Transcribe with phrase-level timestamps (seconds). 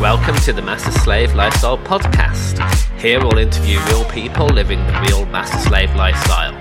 [0.00, 2.58] Welcome to the Master Slave Lifestyle Podcast.
[3.00, 6.52] Here we'll interview real people living the real Master Slave lifestyle,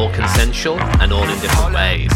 [0.00, 2.12] all consensual and all in different ways.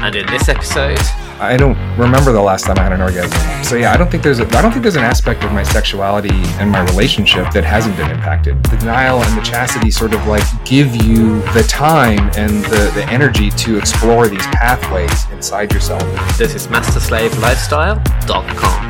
[0.00, 1.00] And in this episode,
[1.40, 3.64] I don't remember the last time I had an orgasm.
[3.64, 5.64] So yeah, I don't think there's a, I don't think there's an aspect of my
[5.64, 8.62] sexuality and my relationship that hasn't been impacted.
[8.64, 13.04] The denial and the chastity sort of like give you the time and the, the
[13.10, 16.04] energy to explore these pathways inside yourself.
[16.38, 18.87] this is MasterSlaveLifestyle.com.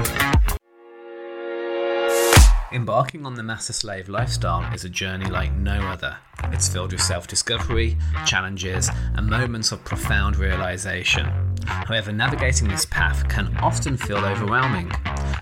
[2.88, 6.16] Embarking on the master slave lifestyle is a journey like no other.
[6.44, 11.26] It's filled with self discovery, challenges, and moments of profound realization.
[11.66, 14.90] However, navigating this path can often feel overwhelming.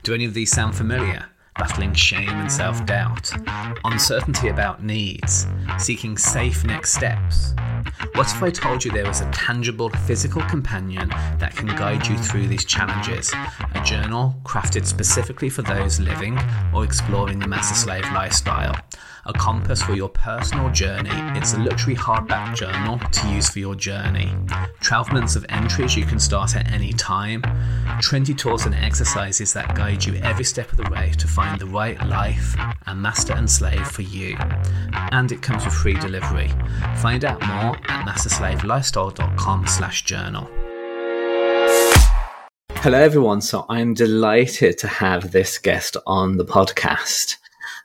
[0.02, 1.27] Do any of these sound familiar?
[1.59, 3.30] Battling shame and self doubt,
[3.84, 5.47] uncertainty about needs,
[5.78, 7.55] seeking safe next steps.
[8.14, 12.16] What if I told you there was a tangible physical companion that can guide you
[12.19, 13.33] through these challenges?
[13.74, 16.38] A journal crafted specifically for those living
[16.74, 18.77] or exploring the master slave lifestyle.
[19.27, 21.10] A compass for your personal journey.
[21.36, 24.32] It's a luxury hardback journal to use for your journey.
[24.82, 27.42] 12 months of entries you can start at any time.
[28.00, 31.66] Trendy tools and exercises that guide you every step of the way to find the
[31.66, 32.54] right life
[32.86, 34.36] and master and slave for you.
[34.92, 36.52] And it comes with free delivery.
[36.98, 40.48] Find out more at masterslavelifestyle.com slash journal.
[42.77, 43.41] Hello, everyone.
[43.41, 47.38] So I'm delighted to have this guest on the podcast.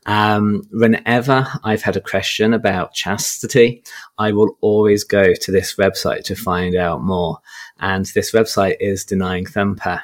[0.06, 3.84] Um, whenever I've had a question about chastity,
[4.18, 7.40] I will always go to this website to find out more.
[7.80, 10.02] And this website is Denying Thumper.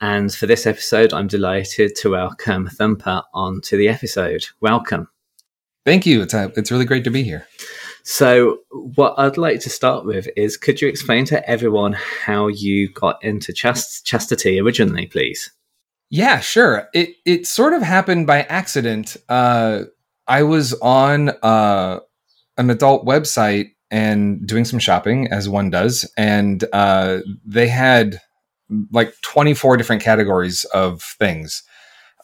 [0.00, 4.44] And for this episode, I'm delighted to welcome Thumper onto the episode.
[4.60, 5.08] Welcome.
[5.84, 6.22] Thank you.
[6.22, 7.46] It's, uh it's really great to be here.
[8.04, 12.92] So, what I'd like to start with is could you explain to everyone how you
[12.92, 15.52] got into chast- chastity originally, please?
[16.12, 16.90] Yeah, sure.
[16.92, 19.16] It it sort of happened by accident.
[19.30, 19.84] Uh,
[20.28, 22.00] I was on uh,
[22.58, 28.20] an adult website and doing some shopping, as one does, and uh, they had
[28.92, 31.62] like 24 different categories of things.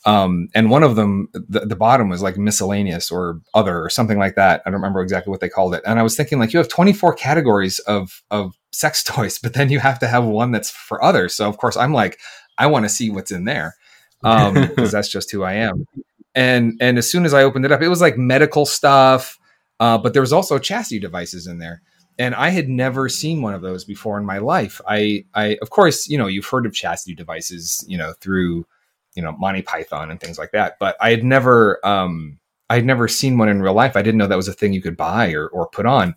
[0.06, 4.18] Um, and one of them, the, the bottom was like miscellaneous or other or something
[4.18, 4.62] like that.
[4.64, 5.82] I don't remember exactly what they called it.
[5.86, 9.70] And I was thinking, like, you have 24 categories of of sex toys, but then
[9.70, 11.34] you have to have one that's for others.
[11.34, 12.18] So of course, I'm like,
[12.58, 13.76] I want to see what's in there
[14.24, 15.86] um because that's just who I am.
[16.34, 19.38] And and as soon as I opened it up, it was like medical stuff,
[19.80, 21.82] uh, but there was also chastity devices in there.
[22.18, 24.80] And I had never seen one of those before in my life.
[24.88, 28.66] I I of course, you know, you've heard of chastity devices, you know, through
[29.14, 32.38] you know Monty Python and things like that, but I had never um
[32.70, 33.96] I had never seen one in real life.
[33.96, 36.14] I didn't know that was a thing you could buy or or put on.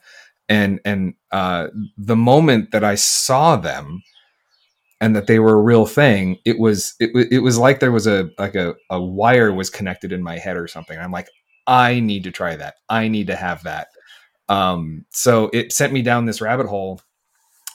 [0.49, 4.01] And and uh the moment that I saw them,
[5.01, 8.07] and that they were a real thing it was it, it was like there was
[8.07, 10.97] a like a, a wire was connected in my head or something.
[10.97, 11.27] I'm like
[11.67, 12.75] i need to try that.
[12.87, 13.87] I need to have that.
[14.47, 17.01] Um so it sent me down this rabbit hole.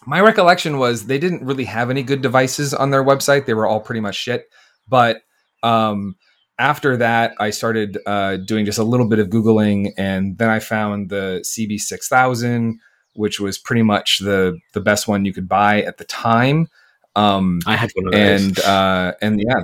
[0.07, 3.45] My recollection was they didn't really have any good devices on their website.
[3.45, 4.47] They were all pretty much shit.
[4.89, 5.23] But
[5.63, 6.17] um
[6.59, 10.59] after that i started uh, doing just a little bit of googling and then i
[10.59, 12.75] found the cb6000
[13.15, 16.67] which was pretty much the the best one you could buy at the time
[17.17, 18.43] um, I had one of those.
[18.43, 19.63] and uh, and yeah,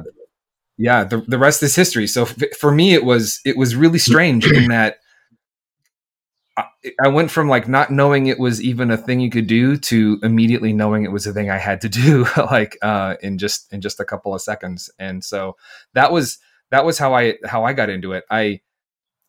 [0.79, 1.05] yeah.
[1.05, 2.07] The, the rest is history.
[2.07, 4.97] So f- for me, it was it was really strange in that
[6.57, 6.65] I,
[7.05, 10.19] I went from like not knowing it was even a thing you could do to
[10.23, 13.81] immediately knowing it was a thing I had to do, like uh, in just in
[13.81, 14.91] just a couple of seconds.
[14.99, 15.57] And so
[15.95, 16.39] that was
[16.71, 18.25] that was how I how I got into it.
[18.31, 18.61] I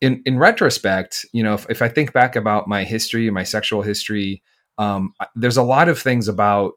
[0.00, 3.82] in in retrospect, you know, if, if I think back about my history, my sexual
[3.82, 4.42] history,
[4.78, 6.74] um, there's a lot of things about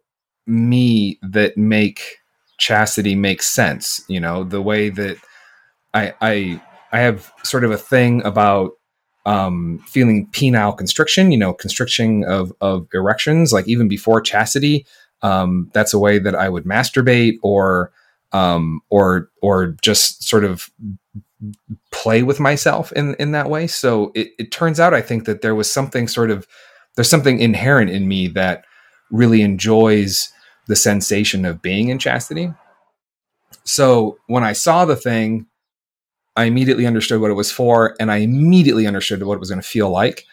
[0.47, 2.17] me that make
[2.57, 4.01] chastity make sense.
[4.07, 5.17] You know, the way that
[5.93, 8.71] I I I have sort of a thing about
[9.25, 11.31] um, feeling penile constriction.
[11.31, 14.85] You know, constriction of of erections, like even before chastity.
[15.23, 17.91] Um, that's a way that I would masturbate or
[18.31, 20.69] um, or or just sort of
[21.91, 23.67] play with myself in in that way.
[23.67, 26.47] So it, it turns out I think that there was something sort of
[26.95, 28.65] there's something inherent in me that
[29.11, 30.31] really enjoys
[30.67, 32.53] the sensation of being in chastity.
[33.63, 35.47] So when I saw the thing,
[36.35, 39.61] I immediately understood what it was for, and I immediately understood what it was going
[39.61, 40.25] to feel like.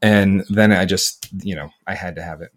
[0.00, 2.50] And then I just, you know, I had to have it.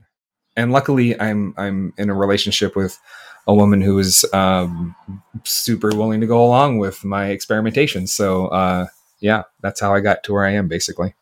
[0.58, 3.00] And luckily, I'm I'm in a relationship with
[3.48, 4.96] a woman who is um,
[5.44, 8.08] super willing to go along with my experimentation.
[8.08, 8.88] So uh,
[9.20, 11.14] yeah, that's how I got to where I am, basically.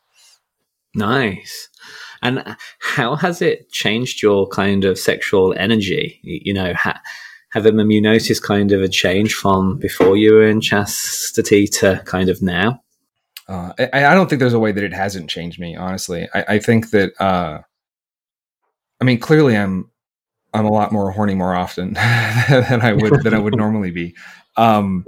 [0.96, 1.70] Nice.
[2.24, 6.20] And how has it changed your kind of sexual energy?
[6.24, 6.96] You know, how,
[7.52, 12.02] have, have you noticed kind of a change from before you were in chastity to
[12.06, 12.82] kind of now?
[13.48, 15.76] Uh, I, I, don't think there's a way that it hasn't changed me.
[15.76, 17.12] Honestly, I, I think that.
[17.22, 17.60] Uh,
[19.02, 19.92] I mean, clearly, I'm
[20.54, 21.94] I'm a lot more horny more often
[22.50, 24.16] than I would than I would normally be.
[24.56, 25.06] Um,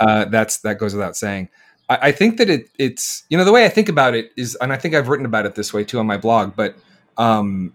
[0.00, 1.50] uh, that's that goes without saying.
[1.88, 4.56] I, I, think that it it's you know the way I think about it is,
[4.60, 6.56] and I think I've written about it this way too on my blog.
[6.56, 6.76] But
[7.16, 7.74] um,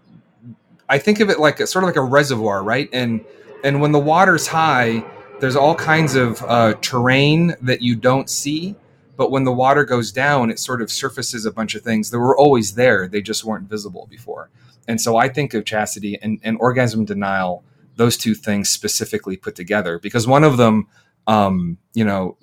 [0.88, 2.88] I think of it like a, sort of like a reservoir, right?
[2.92, 3.24] And
[3.64, 5.04] and when the water's high,
[5.40, 8.76] there's all kinds of uh, terrain that you don't see.
[9.16, 12.18] But when the water goes down, it sort of surfaces a bunch of things that
[12.18, 13.06] were always there.
[13.06, 14.48] They just weren't visible before.
[14.88, 17.62] And so I think of chastity and, and orgasm denial,
[17.96, 20.88] those two things specifically put together, because one of them,
[21.26, 22.38] um, you know,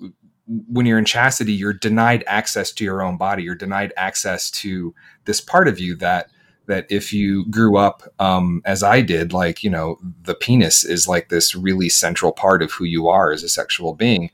[0.48, 3.42] when you're in chastity, you're denied access to your own body.
[3.42, 4.94] You're denied access to
[5.26, 6.30] this part of you that
[6.66, 11.08] that if you grew up um, as I did, like you know, the penis is
[11.08, 14.30] like this really central part of who you are as a sexual being.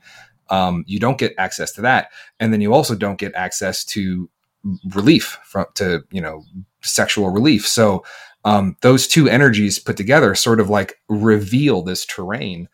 [0.49, 4.29] Um, you don't get access to that, and then you also don't get access to
[4.93, 6.43] relief from to you know
[6.81, 7.67] sexual relief.
[7.67, 8.05] So
[8.45, 12.69] um, those two energies put together sort of like reveal this terrain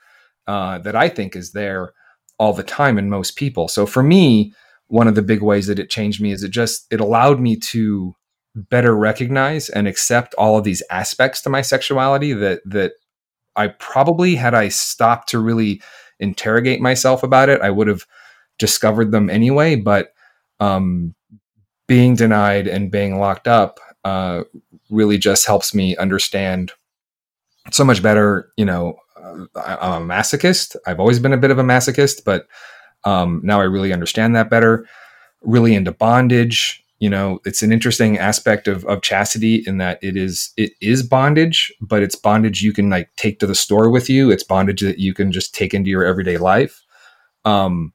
[0.47, 1.93] uh, that I think is there
[2.41, 3.67] all the time in most people.
[3.67, 4.51] So for me,
[4.88, 7.55] one of the big ways that it changed me is it just it allowed me
[7.55, 8.15] to
[8.55, 12.93] better recognize and accept all of these aspects to my sexuality that that
[13.55, 15.83] I probably had I stopped to really
[16.19, 18.07] interrogate myself about it, I would have
[18.57, 19.75] discovered them anyway.
[19.75, 20.11] But
[20.59, 21.13] um,
[21.88, 24.45] being denied and being locked up uh,
[24.89, 26.71] really just helps me understand
[27.71, 28.51] so much better.
[28.57, 28.95] You know,
[29.56, 30.75] I, am a masochist.
[30.85, 32.47] I've always been a bit of a masochist, but
[33.03, 34.88] um, now I really understand that better.
[35.41, 36.83] Really into bondage.
[37.00, 41.01] You know, it's an interesting aspect of, of chastity in that it is it is
[41.01, 44.29] bondage, but it's bondage you can like take to the store with you.
[44.29, 46.83] It's bondage that you can just take into your everyday life.
[47.44, 47.94] Um,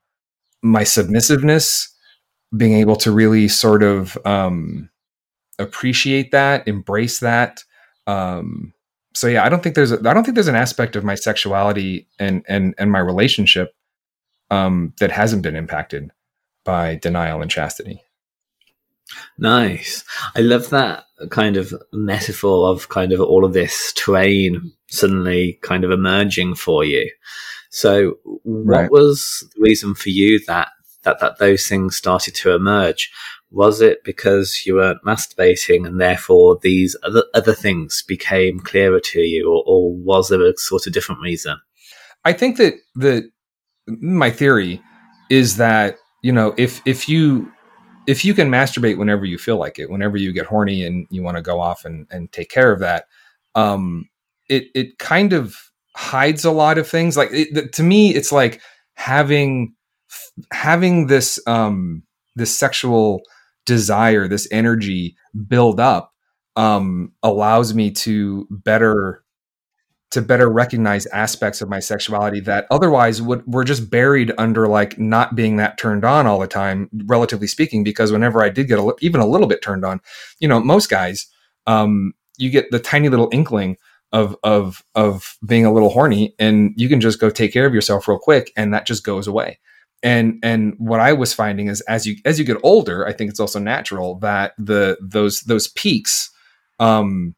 [0.62, 1.88] my submissiveness,
[2.56, 4.90] being able to really sort of um,
[5.58, 7.62] appreciate that, embrace that.
[8.08, 8.72] Um,
[9.16, 11.14] so yeah, I don't think there's a, I don't think there's an aspect of my
[11.14, 13.74] sexuality and and and my relationship
[14.50, 16.10] um, that hasn't been impacted
[16.64, 18.02] by denial and chastity.
[19.38, 20.04] Nice.
[20.34, 25.84] I love that kind of metaphor of kind of all of this terrain suddenly kind
[25.84, 27.10] of emerging for you.
[27.70, 28.90] So, what right.
[28.90, 30.68] was the reason for you that
[31.04, 33.10] that that those things started to emerge?
[33.50, 39.20] Was it because you weren't masturbating and therefore these other, other things became clearer to
[39.20, 41.58] you, or, or was there a sort of different reason?
[42.24, 43.30] I think that that
[43.86, 44.82] my theory
[45.30, 47.50] is that you know if if you
[48.06, 51.22] if you can masturbate whenever you feel like it, whenever you get horny and you
[51.22, 53.04] want to go off and, and take care of that,
[53.54, 54.08] um,
[54.48, 55.56] it it kind of
[55.96, 57.16] hides a lot of things.
[57.16, 58.60] Like it, to me, it's like
[58.94, 59.74] having
[60.52, 62.02] having this um,
[62.34, 63.22] this sexual
[63.66, 65.16] desire, this energy
[65.46, 66.12] build up
[66.56, 69.22] um, allows me to better
[70.12, 74.98] to better recognize aspects of my sexuality that otherwise would were just buried under like
[74.98, 78.78] not being that turned on all the time relatively speaking because whenever i did get
[78.78, 80.00] a, even a little bit turned on
[80.38, 81.26] you know most guys
[81.66, 83.76] um, you get the tiny little inkling
[84.12, 87.74] of of of being a little horny and you can just go take care of
[87.74, 89.58] yourself real quick and that just goes away
[90.02, 93.30] and and what i was finding is as you as you get older i think
[93.30, 96.30] it's also natural that the those those peaks
[96.78, 97.34] um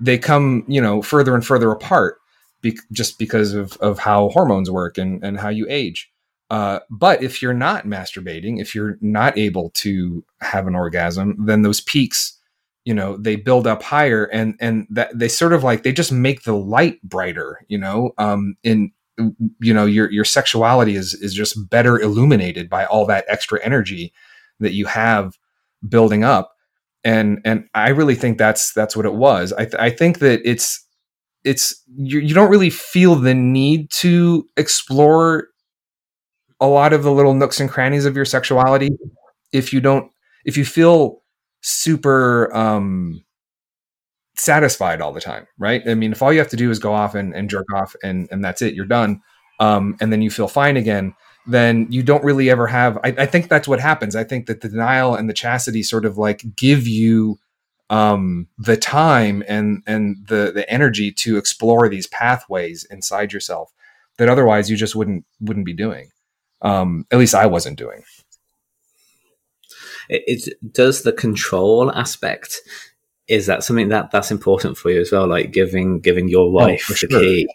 [0.00, 2.18] they come you know further and further apart
[2.62, 6.10] be- just because of of how hormones work and and how you age.
[6.50, 11.62] Uh, but if you're not masturbating if you're not able to have an orgasm then
[11.62, 12.38] those peaks
[12.84, 16.12] you know they build up higher and and that they sort of like they just
[16.12, 18.92] make the light brighter you know um in
[19.60, 24.12] you know your your sexuality is is just better illuminated by all that extra energy
[24.60, 25.38] that you have
[25.88, 26.52] building up.
[27.04, 29.52] And and i really think that's that's what it was.
[29.52, 30.84] I th- i think that it's
[31.44, 35.48] it's you, you don't really feel the need to explore
[36.60, 38.90] a lot of the little nooks and crannies of your sexuality
[39.52, 40.10] if you don't
[40.44, 41.22] if you feel
[41.62, 43.22] super um
[44.34, 45.82] satisfied all the time, right?
[45.86, 47.94] I mean, if all you have to do is go off and, and jerk off
[48.02, 49.20] and, and that's it, you're done.
[49.60, 51.14] Um, and then you feel fine again,
[51.46, 52.98] then you don't really ever have.
[52.98, 54.16] I, I, think that's what happens.
[54.16, 57.38] I think that the denial and the chastity sort of like give you
[57.90, 63.72] um, the time and and the the energy to explore these pathways inside yourself
[64.18, 66.10] that otherwise you just wouldn't wouldn't be doing.
[66.62, 68.02] Um, at least I wasn't doing.
[70.08, 72.60] It, it does the control aspect
[73.28, 76.86] is that something that that's important for you as well like giving giving your wife
[76.88, 77.08] oh, the sure.
[77.08, 77.48] key?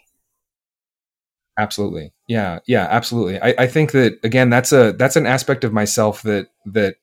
[1.58, 2.12] Absolutely.
[2.28, 3.40] Yeah yeah absolutely.
[3.40, 6.96] I, I think that again that's a that's an aspect of myself that that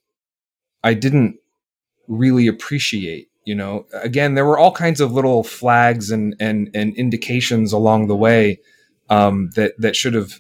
[0.83, 1.37] i didn't
[2.07, 3.85] really appreciate you know?
[3.93, 8.59] Again there were all kinds of little flags and and and indications along the way
[9.09, 10.39] um that that should have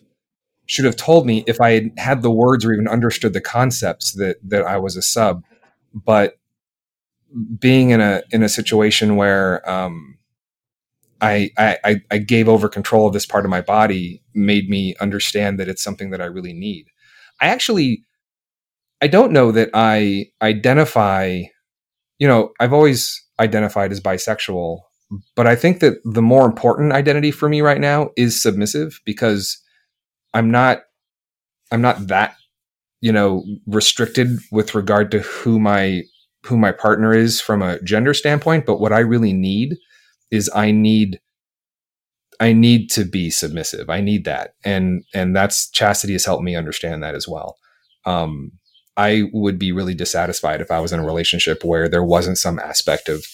[0.65, 4.13] should have told me if i had had the words or even understood the concepts
[4.13, 5.43] that that i was a sub.
[5.93, 6.39] But
[7.59, 10.17] being in a in a situation where um
[11.21, 15.59] I, I I gave over control of this part of my body made me understand
[15.59, 16.87] that it's something that I really need.
[17.41, 18.03] I actually
[19.01, 21.43] I don't know that I identify
[22.19, 24.79] you know, I've always identified as bisexual,
[25.35, 29.61] but I think that the more important identity for me right now is submissive because
[30.33, 30.83] I'm not
[31.71, 32.35] I'm not that
[33.01, 36.03] you know restricted with regard to who my
[36.45, 39.75] who my partner is from a gender standpoint, but what I really need
[40.31, 41.19] is I need
[42.39, 43.89] I need to be submissive.
[43.89, 44.55] I need that.
[44.63, 47.57] And and that's chastity has helped me understand that as well.
[48.05, 48.51] Um
[48.97, 52.59] I would be really dissatisfied if I was in a relationship where there wasn't some
[52.59, 53.25] aspect of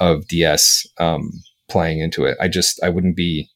[0.00, 1.30] of DS um,
[1.68, 2.36] playing into it.
[2.40, 3.48] I just I wouldn't be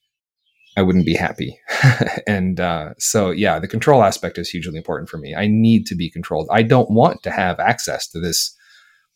[0.76, 1.58] I wouldn't be happy.
[2.26, 5.34] and uh, so yeah, the control aspect is hugely important for me.
[5.34, 6.48] I need to be controlled.
[6.52, 8.56] I don't want to have access to this,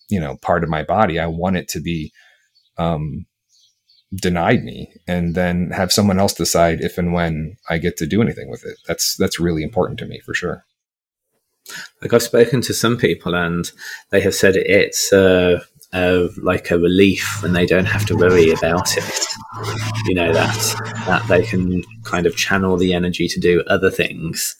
[0.08, 1.18] you know, part of my body.
[1.18, 2.12] I want it to be
[2.78, 3.26] um,
[4.14, 8.22] denied me, and then have someone else decide if and when I get to do
[8.22, 8.76] anything with it.
[8.86, 10.64] That's that's really important to me for sure.
[12.00, 13.70] Like I've spoken to some people, and
[14.10, 15.60] they have said it's uh,
[16.42, 19.26] like a relief when they don't have to worry about it.
[20.06, 24.56] You know that that they can kind of channel the energy to do other things,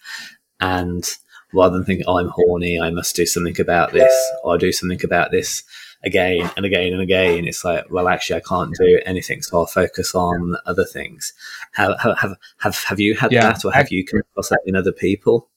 [0.60, 1.04] and
[1.52, 5.04] rather than think, "Oh, I'm horny, I must do something about this," or "Do something
[5.04, 5.62] about this."
[6.04, 9.66] again and again and again it's like well actually i can't do anything so i'll
[9.66, 11.32] focus on other things
[11.74, 14.60] have have have, have you had yeah, that or have I, you come across that
[14.66, 15.48] in other people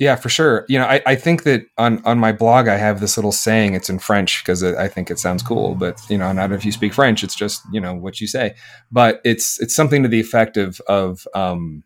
[0.00, 0.66] yeah, for sure.
[0.68, 3.74] You know, I, I think that on, on my blog, I have this little saying.
[3.74, 5.76] It's in French because I think it sounds cool.
[5.76, 8.56] But you know, not if you speak French, it's just you know what you say.
[8.90, 11.84] But it's it's something to the effect of of um,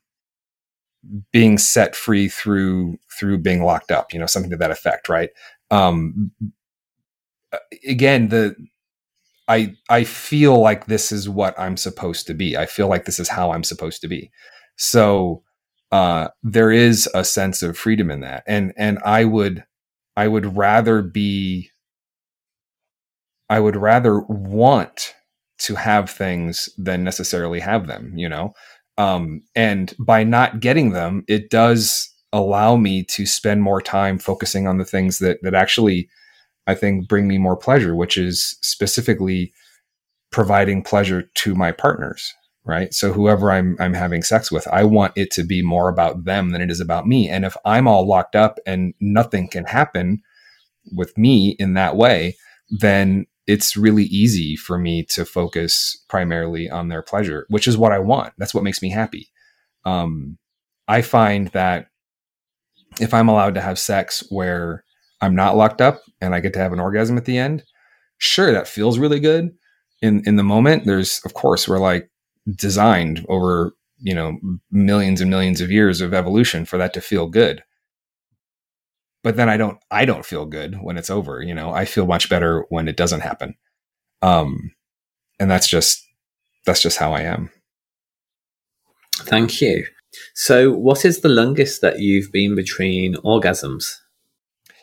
[1.33, 4.12] being set free through through being locked up.
[4.12, 5.31] You know, something to that effect, right?
[5.71, 6.33] Um,
[7.87, 8.55] again, the
[9.49, 12.57] I I feel like this is what I'm supposed to be.
[12.57, 14.31] I feel like this is how I'm supposed to be.
[14.77, 15.43] So
[15.93, 19.65] uh, there is a sense of freedom in that, and and I would
[20.17, 21.71] I would rather be
[23.50, 25.15] I would rather want
[25.59, 28.55] to have things than necessarily have them, you know.
[28.99, 34.67] Um, and by not getting them, it does allow me to spend more time focusing
[34.67, 36.09] on the things that that actually
[36.67, 39.52] I think bring me more pleasure, which is specifically
[40.31, 42.35] providing pleasure to my partners
[42.69, 42.93] right?
[42.93, 46.50] So whoever i'm i'm having sex with i want it to be more about them
[46.50, 47.28] than it is about me.
[47.28, 50.23] And if i'm all locked up and nothing can happen
[50.93, 52.37] with me in that way
[52.71, 57.93] then it's really easy for me to focus primarily on their pleasure which is what
[57.93, 58.33] i want.
[58.38, 59.28] That's what makes me happy.
[59.85, 60.38] Um,
[60.87, 61.87] i find that
[63.00, 64.85] if i'm allowed to have sex where
[65.21, 67.64] i'm not locked up and i get to have an orgasm at the end
[68.19, 69.50] sure that feels really good.
[70.02, 72.11] In in the moment there's of course we're like
[72.55, 74.38] designed over you know
[74.71, 77.62] millions and millions of years of evolution for that to feel good
[79.23, 81.71] but then i don't i don't feel good when it's over you know?
[81.73, 83.55] I feel much better when it doesn't happen.
[84.23, 84.73] Um
[85.39, 86.05] and that's just
[86.67, 87.51] that's just how i am.
[89.21, 89.87] Thank you.
[90.35, 93.95] So what is the longest that you've been between orgasms?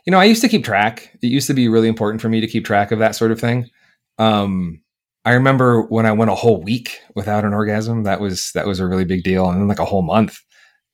[0.05, 1.17] You know i used to keep track.
[1.21, 3.39] It used to be really important for me to keep track of that sort of
[3.39, 3.69] thing.
[4.17, 4.81] Um
[5.25, 8.03] I remember when I went a whole week without an orgasm.
[8.03, 10.37] That was that was a really big deal, and then like a whole month.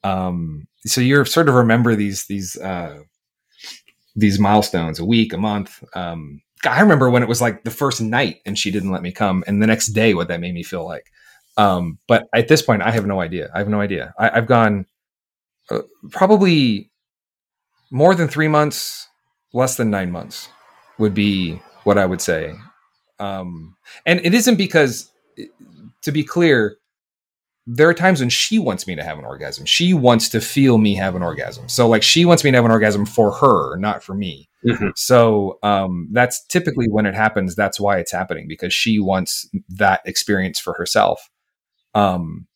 [0.04, 3.00] Um, so you're sort of remember these these uh,
[4.16, 5.84] these milestones: a week, a month.
[5.96, 9.12] Um, I remember when it was like the first night and she didn't let me
[9.12, 11.12] come, and the next day what that made me feel like.
[11.58, 13.50] Um, but at this point, I have no idea.
[13.54, 14.14] I have no idea.
[14.18, 14.86] I, have gone
[15.70, 16.92] uh, probably
[17.92, 19.08] more than three months,
[19.54, 20.50] less than nine months
[20.98, 22.54] would be what I would say.
[23.20, 23.76] Um,
[24.06, 25.12] and it isn't because,
[26.02, 26.78] to be clear,
[27.68, 29.66] there are times when she wants me to have an orgasm.
[29.66, 31.70] She wants to feel me have an orgasm.
[31.70, 34.50] So like she wants me to have an orgasm for her, not for me.
[34.66, 34.90] Mm-hmm.
[34.96, 37.56] So um, that's typically when it happens.
[37.56, 41.30] That's why it's happening because she wants that experience for herself.
[41.94, 42.48] Um,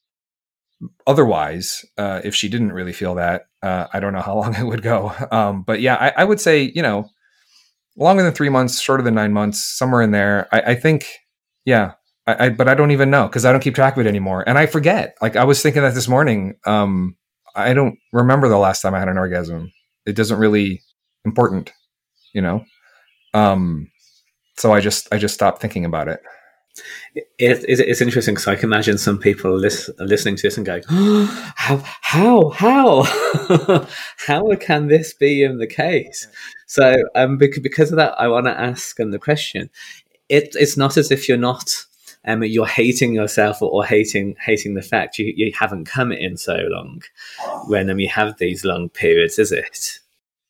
[1.05, 4.63] otherwise, uh, if she didn't really feel that, uh, I don't know how long it
[4.63, 5.13] would go.
[5.31, 7.09] Um, but yeah, I, I, would say you know
[7.97, 10.47] longer than three months, shorter than nine months, somewhere in there.
[10.51, 11.07] I, I think,
[11.65, 11.93] yeah,
[12.27, 14.43] I, I but I don't even know because I don't keep track of it anymore,
[14.47, 15.15] and I forget.
[15.21, 16.55] Like I was thinking that this morning.
[16.65, 17.15] Um,
[17.55, 19.71] I don't remember the last time I had an orgasm.
[20.05, 20.81] It doesn't really
[21.23, 21.71] important,
[22.33, 22.65] you know.
[23.33, 23.91] Um,
[24.57, 26.21] so I just I just stopped thinking about it.
[27.15, 30.65] It, it, it's interesting because I can imagine some people listen, listening to this and
[30.65, 36.27] going, oh, "How, how, how, how can this be in the case?"
[36.67, 39.69] So, um, because, of that, I want to ask them the question.
[40.27, 41.85] It, it's not as if you're not
[42.25, 46.37] um, you're hating yourself or, or, hating hating the fact you, you haven't come in
[46.37, 47.01] so long
[47.67, 49.99] when um, you have these long periods, is it?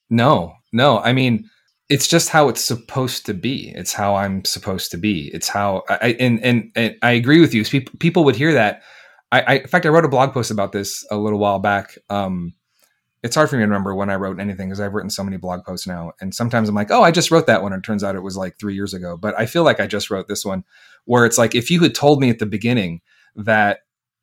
[0.09, 0.99] No, no.
[0.99, 1.49] I mean,
[1.89, 3.73] it's just how it's supposed to be.
[3.75, 5.29] It's how I'm supposed to be.
[5.33, 7.63] It's how I and and, and I agree with you.
[7.99, 8.81] People would hear that.
[9.31, 11.97] I, I, in fact I wrote a blog post about this a little while back.
[12.09, 12.53] Um,
[13.25, 15.37] it's hard for me to remember when I wrote anything because I've written so many
[15.37, 17.85] blog posts now, and sometimes I'm like, oh, I just wrote that one, and it
[17.85, 19.17] turns out it was like three years ago.
[19.17, 20.63] But I feel like I just wrote this one,
[21.05, 23.01] where it's like if you had told me at the beginning
[23.35, 23.79] that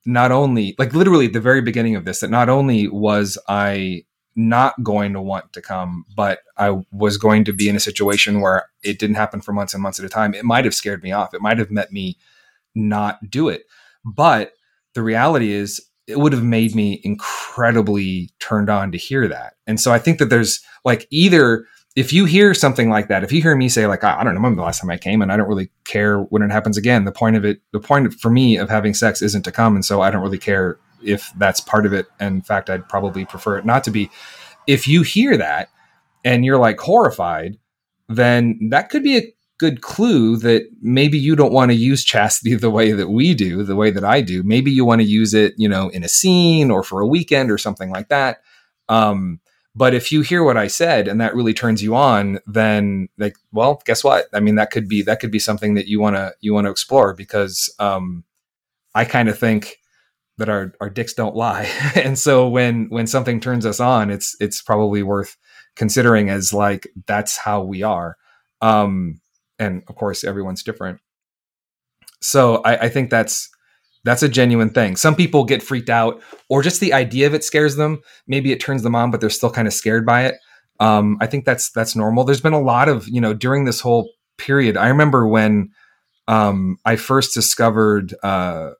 [0.07, 4.05] not only like literally at the very beginning of this that not only was I
[4.35, 8.41] not going to want to come, but I was going to be in a situation
[8.41, 11.03] where it didn't happen for months and months at a time, it might have scared
[11.03, 11.35] me off.
[11.35, 12.19] It might have met me
[12.75, 13.65] not do it.
[14.05, 14.53] But
[14.95, 19.55] the reality is, it would have made me incredibly turned on to hear that.
[19.67, 23.33] And so I think that there's like either if you hear something like that, if
[23.33, 25.37] you hear me say like I, don't remember the last time I came and I
[25.37, 28.57] don't really care when it happens again, the point of it, the point for me
[28.57, 31.85] of having sex isn't to come, and so I don't really care if that's part
[31.85, 32.07] of it.
[32.19, 34.11] And in fact, I'd probably prefer it not to be.
[34.67, 35.69] If you hear that
[36.25, 37.59] and you're like horrified,
[38.09, 42.57] then that could be a good clue that maybe you don't want to use chastity
[42.57, 44.43] the way that we do, the way that I do.
[44.43, 47.49] Maybe you want to use it, you know, in a scene or for a weekend
[47.49, 48.43] or something like that.
[48.89, 49.39] Um,
[49.77, 53.37] but if you hear what I said and that really turns you on, then like,
[53.53, 54.27] well, guess what?
[54.33, 56.67] I mean, that could be that could be something that you want to you want
[56.67, 58.25] to explore because um,
[58.97, 59.77] I kind of think
[60.39, 64.35] that our our dicks don't lie, and so when when something turns us on, it's
[64.41, 65.37] it's probably worth
[65.77, 68.17] considering as like that's how we are.
[68.61, 69.22] Um,
[69.63, 71.01] and of course, everyone's different.
[72.21, 73.49] So I, I think that's
[74.05, 74.97] that's a genuine thing.
[74.97, 78.01] Some people get freaked out, or just the idea of it scares them.
[78.27, 80.35] Maybe it turns them on, but they're still kind of scared by it.
[80.81, 82.25] Um, I think that's that's normal.
[82.25, 84.77] There's been a lot of you know during this whole period.
[84.77, 85.71] I remember when
[86.29, 88.71] um, I first discovered uh,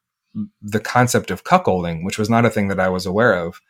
[0.61, 3.61] the concept of cuckolding, which was not a thing that I was aware of,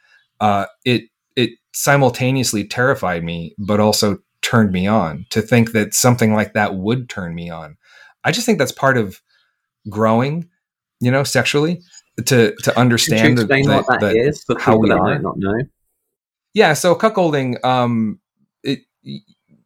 [0.40, 1.04] uh, it
[1.36, 4.18] it simultaneously terrified me, but also
[4.52, 5.24] turned me on.
[5.30, 7.76] To think that something like that would turn me on,
[8.22, 9.22] I just think that's part of
[9.88, 10.48] growing,
[11.00, 11.80] you know, sexually.
[12.26, 15.18] To to understand what that the, is how we are.
[15.18, 15.62] not know.
[16.52, 18.20] Yeah, so cuckolding, um,
[18.62, 18.80] it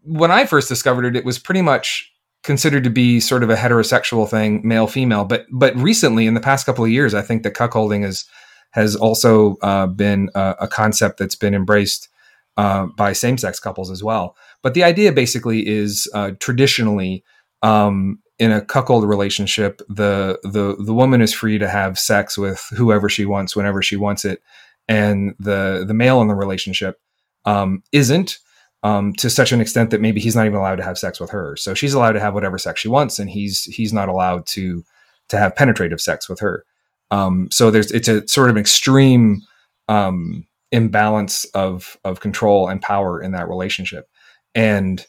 [0.05, 2.13] when I first discovered it, it was pretty much
[2.45, 5.25] considered to be sort of a heterosexual thing, male female.
[5.25, 8.25] But but recently, in the past couple of years, I think that cuckolding is
[8.71, 12.09] has also uh, been a, a, concept that's been embraced
[12.57, 14.37] uh, by same sex couples as well.
[14.67, 17.23] But the idea basically is uh, traditionally
[17.63, 22.67] um, in a cuckold relationship, the the the woman is free to have sex with
[22.77, 24.43] whoever she wants whenever she wants it,
[24.89, 27.01] and the the male in the relationship
[27.45, 28.39] um, isn't
[28.83, 31.31] um, to such an extent that maybe he's not even allowed to have sex with
[31.31, 31.55] her.
[31.55, 34.85] So she's allowed to have whatever sex she wants, and he's he's not allowed to
[35.29, 36.65] to have penetrative sex with her.
[37.13, 39.43] Um, so there's it's a sort of extreme
[39.89, 44.09] um, imbalance of of control and power in that relationship,
[44.57, 45.07] and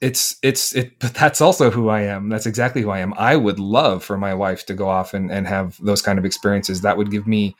[0.00, 1.00] it's it's it.
[1.00, 2.28] But that's also who I am.
[2.28, 3.12] That's exactly who I am.
[3.14, 6.24] I would love for my wife to go off and and have those kind of
[6.24, 6.82] experiences.
[6.82, 7.56] That would give me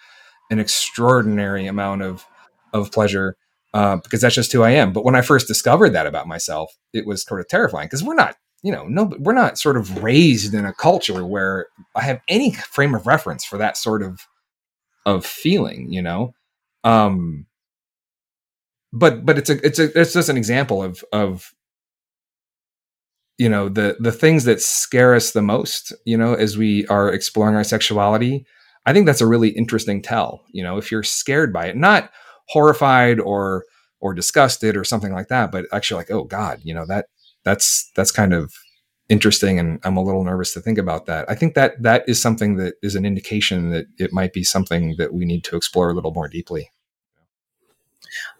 [0.51, 2.25] an extraordinary amount of
[2.73, 3.37] of pleasure
[3.75, 4.93] uh, because that's just who I am.
[4.93, 8.15] But when I first discovered that about myself, it was sort of terrifying because we're
[8.15, 12.21] not, you know, no, we're not sort of raised in a culture where I have
[12.29, 14.21] any frame of reference for that sort of
[15.07, 16.35] of feeling, you know.
[16.85, 17.47] Um,
[18.93, 21.53] but but it's a it's a it's just an example of of
[23.39, 27.13] you know the the things that scare us the most, you know, as we are
[27.13, 28.45] exploring our sexuality.
[28.87, 30.43] I think that's a really interesting tell.
[30.53, 32.11] You know, if you're scared by it, not
[32.49, 33.65] horrified or
[34.01, 37.07] or disgusted or something like that, but actually like, oh God, you know, that
[37.45, 38.53] that's that's kind of
[39.09, 41.29] interesting and I'm a little nervous to think about that.
[41.29, 44.97] I think that that is something that is an indication that it might be something
[44.99, 46.71] that we need to explore a little more deeply.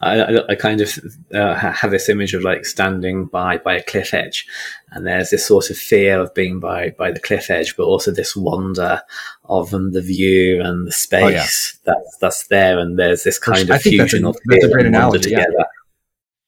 [0.01, 0.99] I, I kind of
[1.35, 4.47] uh, have this image of like standing by by a cliff edge,
[4.93, 8.11] and there's this sort of fear of being by by the cliff edge, but also
[8.11, 9.03] this wonder
[9.45, 11.47] of um, the view and the space oh, yeah.
[11.85, 15.31] that's that's there, and there's this kind Which of fusion of that's a great analogy,
[15.31, 15.55] together.
[15.59, 15.65] Yeah.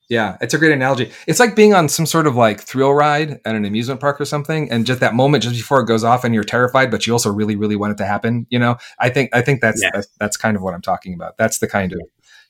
[0.08, 1.11] Yeah, it's a great analogy.
[1.26, 4.26] It's like being on some sort of like thrill ride at an amusement park or
[4.26, 7.14] something, and just that moment just before it goes off, and you're terrified, but you
[7.14, 8.46] also really, really want it to happen.
[8.50, 11.38] You know, I think I think that's that's, that's kind of what I'm talking about.
[11.38, 12.00] That's the kind of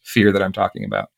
[0.02, 1.10] fear that I'm talking about.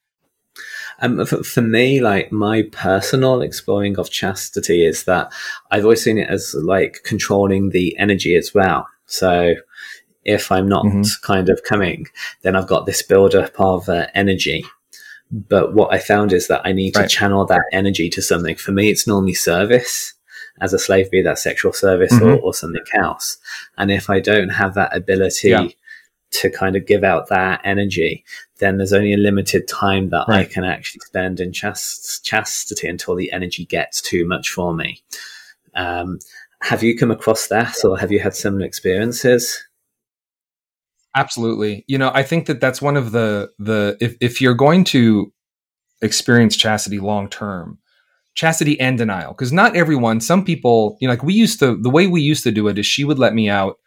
[1.00, 5.32] Um, for, for, me, like my personal exploring of chastity is that
[5.72, 8.86] I've always seen it as like controlling the energy as well.
[9.06, 9.56] So
[10.22, 11.02] if I'm not mm-hmm.
[11.22, 12.06] kind of coming,
[12.42, 14.64] then I've got this buildup of uh, energy
[15.30, 17.08] but what I found is that I need right.
[17.08, 18.54] to channel that energy to something.
[18.54, 20.14] For me, it's normally service
[20.60, 22.24] as a slave, be that sexual service mm-hmm.
[22.24, 23.38] or, or, something else.
[23.76, 25.66] And if I don't have that ability yeah.
[26.30, 28.24] to kind of give out that energy,
[28.58, 30.46] then there's only a limited time that right.
[30.46, 35.02] I can actually spend in chast- chastity until the energy gets too much for me.
[35.74, 36.18] Um,
[36.62, 39.62] have you come across that or have you had similar experiences?
[41.16, 41.84] Absolutely.
[41.86, 45.32] You know, I think that that's one of the the if if you're going to
[46.02, 47.78] experience chastity long term,
[48.34, 51.90] chastity and denial, because not everyone, some people, you know, like we used to the
[51.90, 53.78] way we used to do it is she would let me out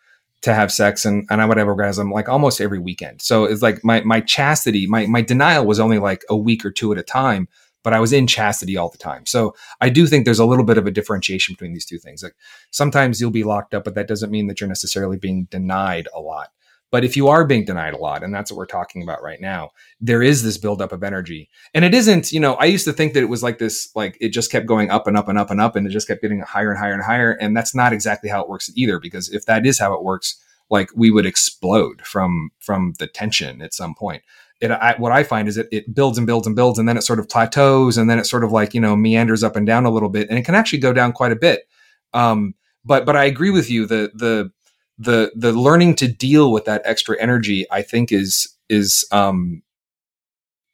[0.41, 3.21] to have sex and, and I would have orgasm like almost every weekend.
[3.21, 6.71] So it's like my my chastity, my my denial was only like a week or
[6.71, 7.47] two at a time,
[7.83, 9.25] but I was in chastity all the time.
[9.25, 12.21] So I do think there's a little bit of a differentiation between these two things.
[12.21, 12.35] Like
[12.71, 16.19] sometimes you'll be locked up, but that doesn't mean that you're necessarily being denied a
[16.19, 16.49] lot.
[16.89, 19.41] But if you are being denied a lot, and that's what we're talking about right
[19.41, 21.49] now, there is this buildup of energy.
[21.73, 24.17] And it isn't, you know, I used to think that it was like this, like
[24.21, 26.21] it just kept going up and up and up and up, and it just kept
[26.21, 27.31] getting higher and higher and higher.
[27.31, 30.41] And that's not exactly how it works either, because if that is how it works,
[30.69, 34.23] like we would explode from from the tension at some point.
[34.59, 36.97] It, I, what I find is that it builds and builds and builds, and then
[36.97, 39.67] it sort of plateaus, and then it sort of like you know meanders up and
[39.67, 41.67] down a little bit, and it can actually go down quite a bit.
[42.13, 43.85] Um, but but I agree with you.
[43.85, 44.51] The the
[44.97, 49.61] the the learning to deal with that extra energy i think is is um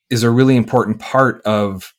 [0.09, 1.93] is a really important part of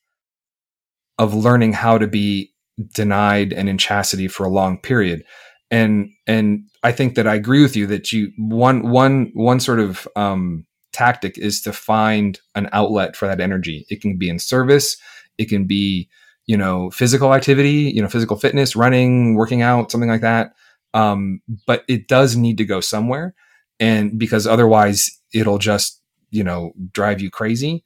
[1.18, 2.52] of learning how to be
[2.92, 5.24] denied and in chastity for a long period.
[5.70, 9.80] And and i think that i agree with you that you one one one sort
[9.80, 13.84] of um tactic is to find an outlet for that energy.
[13.90, 14.96] It can be in service.
[15.38, 16.08] It can be
[16.46, 20.52] you know physical activity you know physical fitness running working out something like that
[20.94, 23.34] um, but it does need to go somewhere,
[23.78, 27.84] and because otherwise it'll just you know drive you crazy.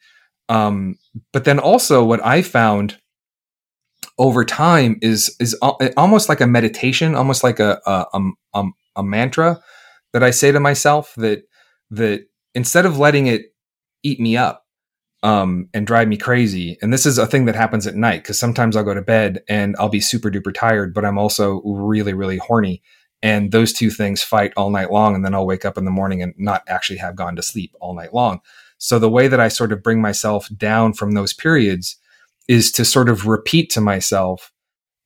[0.48, 0.96] Um,
[1.32, 2.98] but then also what I found
[4.18, 5.54] over time is is
[5.96, 8.22] almost like a meditation, almost like a a,
[8.54, 8.64] a,
[8.96, 9.60] a mantra
[10.12, 11.42] that I say to myself that
[11.90, 13.54] that instead of letting it
[14.02, 14.64] eat me up
[15.22, 16.78] um, and drive me crazy.
[16.80, 19.40] And this is a thing that happens at night because sometimes I'll go to bed
[19.48, 22.82] and I'll be super duper tired, but I'm also really, really horny
[23.22, 25.90] and those two things fight all night long and then i'll wake up in the
[25.90, 28.40] morning and not actually have gone to sleep all night long.
[28.78, 31.96] So the way that i sort of bring myself down from those periods
[32.48, 34.52] is to sort of repeat to myself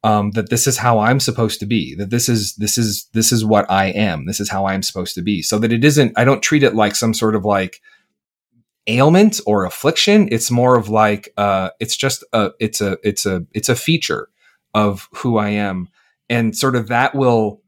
[0.04, 3.32] um, that this is how i'm supposed to be that this is this is this
[3.32, 5.42] is what i am this is how i'm supposed to be.
[5.42, 7.80] So that it isn't i don't treat it like some sort of like
[8.86, 10.28] ailment or affliction.
[10.30, 14.28] It's more of like uh it's just a it's a it's a it's a feature
[14.74, 15.88] of who i am.
[16.28, 17.61] And sort of that will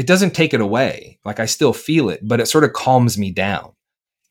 [0.00, 1.18] it doesn't take it away.
[1.26, 3.74] Like I still feel it, but it sort of calms me down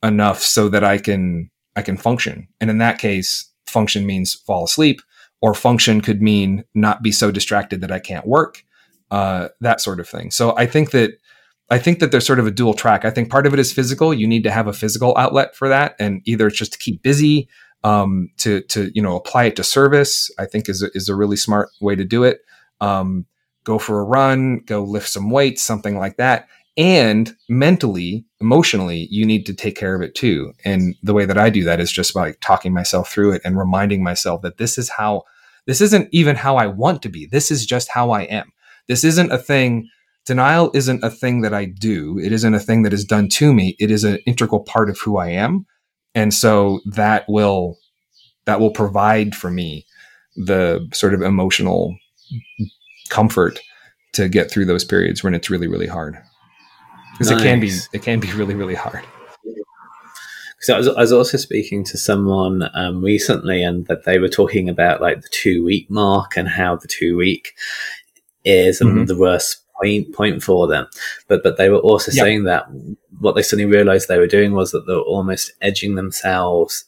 [0.02, 2.48] enough so that I can I can function.
[2.60, 5.00] And in that case, function means fall asleep,
[5.42, 8.64] or function could mean not be so distracted that I can't work.
[9.12, 10.32] Uh, that sort of thing.
[10.32, 11.12] So I think that
[11.70, 13.06] I think that there's sort of a dual track.
[13.06, 14.12] I think part of it is physical.
[14.12, 17.04] You need to have a physical outlet for that, and either it's just to keep
[17.04, 17.48] busy,
[17.84, 20.32] um, to to you know apply it to service.
[20.40, 22.40] I think is a, is a really smart way to do it.
[22.82, 23.28] Um,
[23.70, 26.48] go for a run, go lift some weights, something like that.
[26.76, 30.54] And mentally, emotionally, you need to take care of it too.
[30.66, 33.60] And the way that I do that is just by talking myself through it and
[33.60, 35.22] reminding myself that this is how,
[35.68, 37.28] this isn't even how I want to be.
[37.28, 38.52] This is just how I am.
[38.88, 39.88] This isn't a thing.
[40.26, 42.18] Denial isn't a thing that I do.
[42.18, 43.76] It isn't a thing that is done to me.
[43.78, 45.68] It is an integral part of who I am.
[46.16, 47.78] And so that will,
[48.46, 49.86] that will provide for me
[50.36, 51.96] the sort of emotional
[53.10, 53.60] comfort
[54.14, 56.18] to get through those periods when it's really really hard
[57.14, 57.42] because nice.
[57.42, 59.04] it can be it can be really really hard
[60.62, 64.28] so I was, I was also speaking to someone um, recently and that they were
[64.28, 67.54] talking about like the two week mark and how the two week
[68.44, 69.06] is mm-hmm.
[69.06, 70.88] the worst point point for them
[71.28, 72.24] but but they were also yep.
[72.24, 72.66] saying that
[73.20, 76.84] what they suddenly realized they were doing was that they were almost edging themselves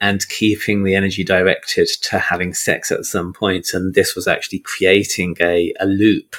[0.00, 3.74] and keeping the energy directed to having sex at some point.
[3.74, 6.36] And this was actually creating a, a loop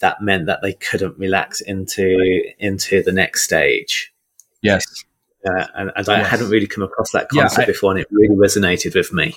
[0.00, 2.16] that meant that they couldn't relax into
[2.58, 4.12] into the next stage.
[4.62, 4.84] Yes.
[5.46, 6.08] Uh, and, and yes.
[6.08, 9.12] I hadn't really come across that concept yeah, I, before, and it really resonated with
[9.12, 9.36] me.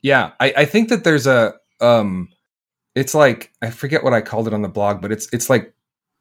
[0.00, 2.28] Yeah, I, I think that there's a um,
[2.94, 5.74] it's like I forget what I called it on the blog, but it's it's like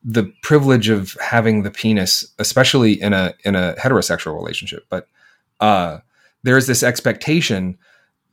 [0.03, 4.85] the privilege of having the penis, especially in a in a heterosexual relationship.
[4.89, 5.07] But
[5.59, 5.99] uh,
[6.43, 7.77] there's this expectation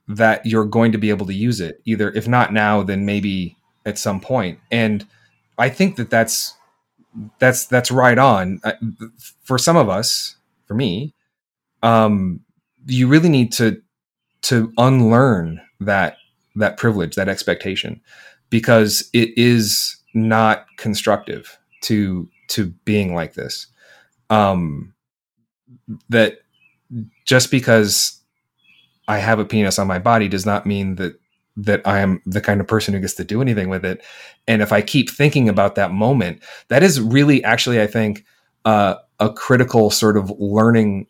[0.09, 3.57] that you're going to be able to use it, either if not now, then maybe
[3.85, 4.59] at some point.
[4.71, 5.07] And
[5.59, 6.55] I think that that's
[7.39, 8.61] that's that's right on
[9.43, 10.37] for some of us.
[10.67, 11.15] For me,
[11.83, 12.41] um,
[12.87, 13.81] you really need to
[14.43, 16.17] to unlearn that
[16.57, 18.01] that privilege, that expectation,
[18.51, 23.67] because it is not constructive to to being like this.
[24.31, 24.95] Um,
[26.09, 26.41] that
[27.25, 28.21] just because
[29.09, 31.19] I have a penis on my body does not mean that
[31.59, 34.05] that I am the kind of person who gets to do anything with it.
[34.47, 38.25] And if I keep thinking about that moment, that is really actually, I think,
[38.67, 41.07] uh, a critical sort of learning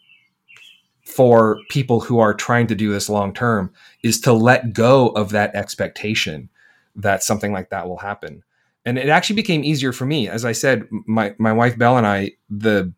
[1.05, 5.31] for people who are trying to do this long term is to let go of
[5.31, 6.49] that expectation
[6.95, 8.43] that something like that will happen.
[8.85, 10.29] And it actually became easier for me.
[10.29, 12.93] As I said, my, my wife Belle and I, the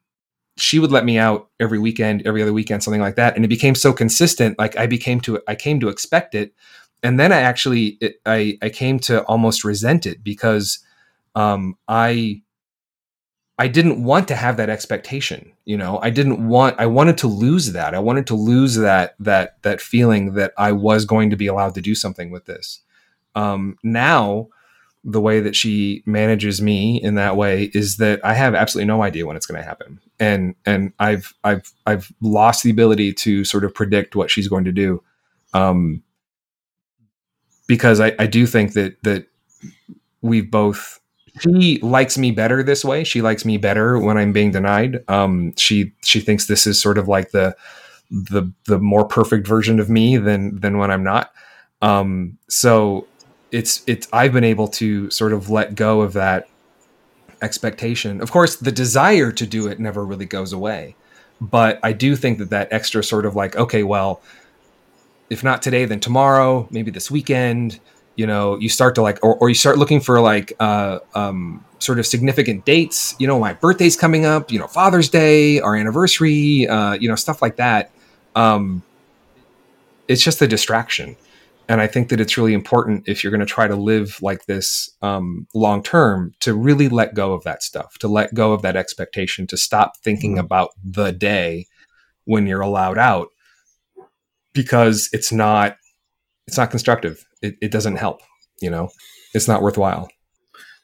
[0.59, 3.37] she would let me out every weekend, every other weekend, something like that.
[3.37, 6.55] And it became so consistent, like I became to I came to expect it
[7.03, 10.81] and then I actually it, I I came to almost resent it because
[11.35, 12.43] um, I
[13.59, 15.53] I didn't want to have that expectation.
[15.65, 17.95] You know, I didn't want I wanted to lose that.
[17.95, 21.75] I wanted to lose that that that feeling that I was going to be allowed
[21.75, 22.81] to do something with this.
[23.35, 24.49] Um, now,
[25.05, 29.03] the way that she manages me in that way is that I have absolutely no
[29.03, 33.45] idea when it's going to happen, and and I've I've I've lost the ability to
[33.45, 35.03] sort of predict what she's going to do.
[35.55, 36.03] Um,
[37.67, 39.27] because I, I do think that that
[40.21, 41.01] we've both
[41.41, 43.05] she likes me better this way.
[43.05, 45.05] She likes me better when I'm being denied.
[45.09, 47.57] Um, she she thinks this is sort of like the
[48.11, 51.33] the the more perfect version of me than than when I'm not.
[51.83, 53.07] Um, so
[53.51, 56.49] it's it's I've been able to sort of let go of that
[57.41, 58.21] expectation.
[58.21, 60.97] Of course, the desire to do it never really goes away,
[61.41, 64.21] but I do think that that extra sort of like okay, well,
[65.31, 67.81] if not today, then tomorrow, maybe this weekend.
[68.17, 71.65] You know, you start to like, or, or you start looking for like, uh, um,
[71.79, 73.15] sort of significant dates.
[73.21, 74.51] You know, my birthday's coming up.
[74.51, 76.67] You know, Father's Day, our anniversary.
[76.67, 77.93] Uh, you know, stuff like that.
[78.35, 78.83] Um,
[80.09, 81.17] it's just a distraction,
[81.69, 84.47] and I think that it's really important if you're going to try to live like
[84.47, 88.63] this um, long term to really let go of that stuff, to let go of
[88.63, 90.41] that expectation, to stop thinking mm-hmm.
[90.47, 91.67] about the day
[92.25, 93.29] when you're allowed out
[94.55, 95.77] because it's not
[96.47, 97.27] it's not constructive.
[97.43, 98.23] It, it doesn't help.
[98.61, 98.89] You know,
[99.35, 100.09] it's not worthwhile.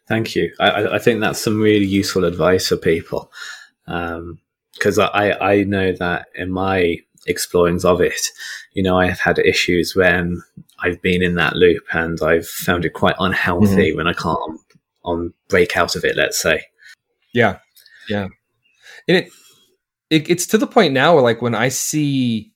[0.07, 0.53] Thank you.
[0.61, 3.33] I, I think that's some really useful advice for people
[3.87, 8.21] because um, I I know that in my explorings of it,
[8.73, 10.43] you know, I have had issues when
[10.81, 13.97] I've been in that loop and I've found it quite unhealthy mm-hmm.
[13.97, 14.61] when I can't
[15.05, 16.17] on break out of it.
[16.17, 16.65] Let's say.
[17.33, 17.59] Yeah,
[18.09, 18.29] yeah,
[19.09, 19.31] and it,
[20.11, 22.53] it it's to the point now where like when I see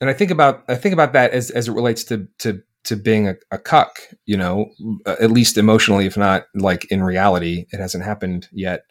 [0.00, 2.96] and I think about I think about that as as it relates to to to
[2.96, 4.70] being a, a cuck, you know,
[5.06, 8.82] at least emotionally, if not like in reality, it hasn't happened yet.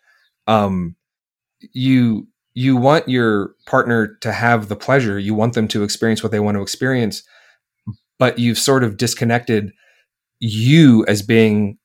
[0.47, 0.95] Um,
[1.71, 6.31] you you want your partner to have the pleasure, you want them to experience what
[6.31, 7.23] they want to experience,
[8.19, 9.71] but you've sort of disconnected
[10.39, 11.77] you as being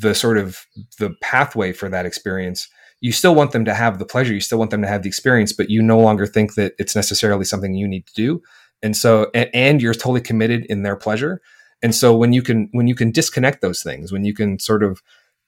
[0.00, 0.64] the sort of
[0.98, 2.68] the pathway for that experience.
[3.00, 5.08] You still want them to have the pleasure you still want them to have the
[5.08, 8.42] experience but you no longer think that it's necessarily something you need to do.
[8.82, 11.40] And so and, and, you're totally committed in their pleasure.
[11.82, 14.82] And so when you can when you can disconnect those things when you can sort
[14.82, 15.02] of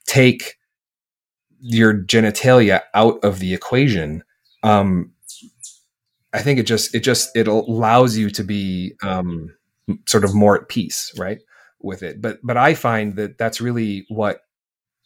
[0.06, 0.56] take
[1.60, 4.22] your genitalia out of the equation
[4.62, 5.10] um
[6.34, 9.50] i think it just it just it allows you to be um
[10.06, 11.38] sort of more at peace right
[11.80, 14.40] with it but but i find that that's really what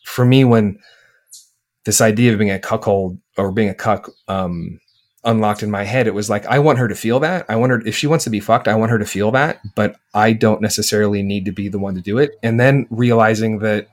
[0.05, 0.79] for me when
[1.85, 4.79] this idea of being a cuckold or being a cuck um,
[5.25, 6.07] unlocked in my head.
[6.07, 7.47] It was like I want her to feel that.
[7.49, 9.61] I want her if she wants to be fucked, I want her to feel that,
[9.75, 12.33] but I don't necessarily need to be the one to do it.
[12.43, 13.89] And then realizing that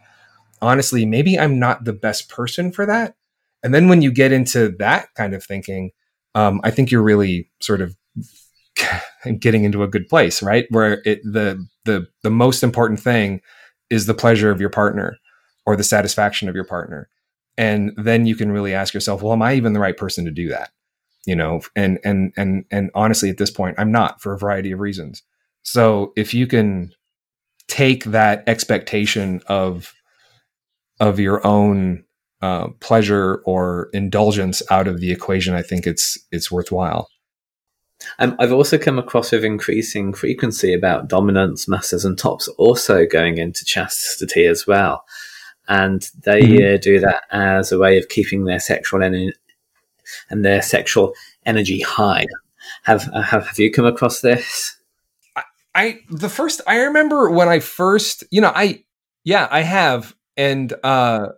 [0.62, 3.16] honestly, maybe I'm not the best person for that.
[3.64, 5.92] And then when you get into that kind of thinking,
[6.36, 7.96] um, I think you're really sort of
[9.40, 10.66] getting into a good place, right?
[10.70, 13.42] Where it the the the most important thing
[13.90, 15.18] is the pleasure of your partner
[15.66, 17.10] or the satisfaction of your partner.
[17.58, 20.32] And then you can really ask yourself well am i even the right person to
[20.32, 20.72] do that?
[21.26, 24.72] You know and and and and honestly at this point i'm not for a variety
[24.72, 25.24] of reasons.
[25.64, 26.92] So if you can
[27.68, 29.94] take that expectation of
[31.00, 32.04] of your own
[32.42, 37.10] uh, pleasure or indulgence out of the equation i think it's it's worthwhile
[38.20, 43.38] Um, I've also come across with increasing frequency about dominance, masters, and tops also going
[43.38, 45.06] into chastity as well.
[45.68, 46.76] And they mm-hmm.
[46.76, 49.34] uh, do that as a way of keeping their sexual energy
[50.30, 51.14] and their sexual
[51.46, 52.26] energy high.
[52.84, 54.78] Have, uh, have have you come across this?
[55.36, 58.84] I, I the first I remember when I first, you know, I
[59.24, 61.30] yeah, I have, and uh,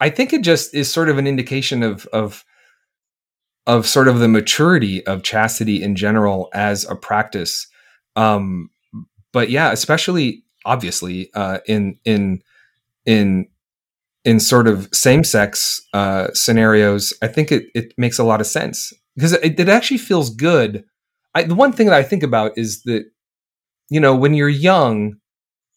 [0.00, 2.44] I think it just is sort of an indication of of
[3.66, 7.66] of sort of the maturity of chastity in general as a practice.
[8.16, 8.70] Um,
[9.32, 12.42] but yeah, especially obviously uh, in in
[13.06, 13.48] in
[14.24, 18.46] in sort of same sex uh, scenarios, I think it it makes a lot of
[18.46, 20.84] sense because it, it actually feels good.
[21.34, 23.04] I, the one thing that I think about is that
[23.90, 25.16] you know when you're young,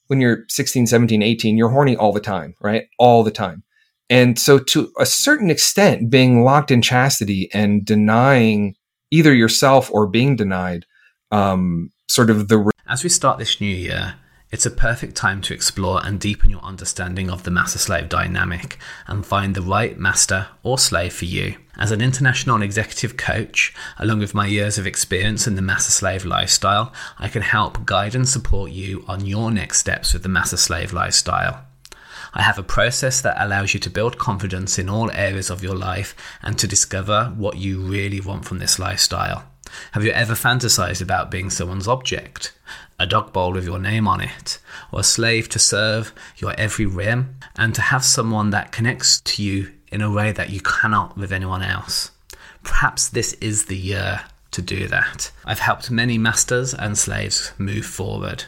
[0.08, 2.86] when you're 16, 17, 18, you're horny all the time, right?
[3.00, 3.64] All the time.
[4.10, 8.76] And so, to a certain extent, being locked in chastity and denying
[9.12, 10.86] either yourself or being denied,
[11.32, 12.72] um, sort of the.
[12.88, 14.16] As we start this new year,
[14.50, 18.78] it's a perfect time to explore and deepen your understanding of the master slave dynamic
[19.06, 21.58] and find the right master or slave for you.
[21.78, 26.24] As an international executive coach, along with my years of experience in the master slave
[26.24, 30.58] lifestyle, I can help guide and support you on your next steps with the master
[30.58, 31.67] slave lifestyle.
[32.34, 35.76] I have a process that allows you to build confidence in all areas of your
[35.76, 39.44] life and to discover what you really want from this lifestyle.
[39.92, 42.54] Have you ever fantasized about being someone's object?
[43.00, 44.60] A dog bowl with your name on it,
[44.92, 49.44] or a slave to serve your every whim, and to have someone that connects to
[49.44, 52.12] you in a way that you cannot with anyone else?
[52.64, 55.32] Perhaps this is the year to do that.
[55.46, 58.46] I've helped many masters and slaves move forward.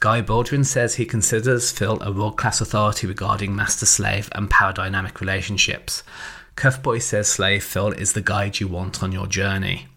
[0.00, 4.72] Guy Baldwin says he considers Phil a world class authority regarding master slave and power
[4.72, 6.02] dynamic relationships.
[6.56, 9.88] Cuffboy says Slave Phil is the guide you want on your journey.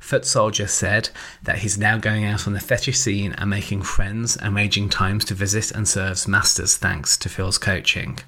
[0.00, 1.10] Foot Soldier said
[1.44, 5.24] that he's now going out on the fetish scene and making friends and arranging times
[5.26, 8.18] to visit and serves masters thanks to Phil's coaching.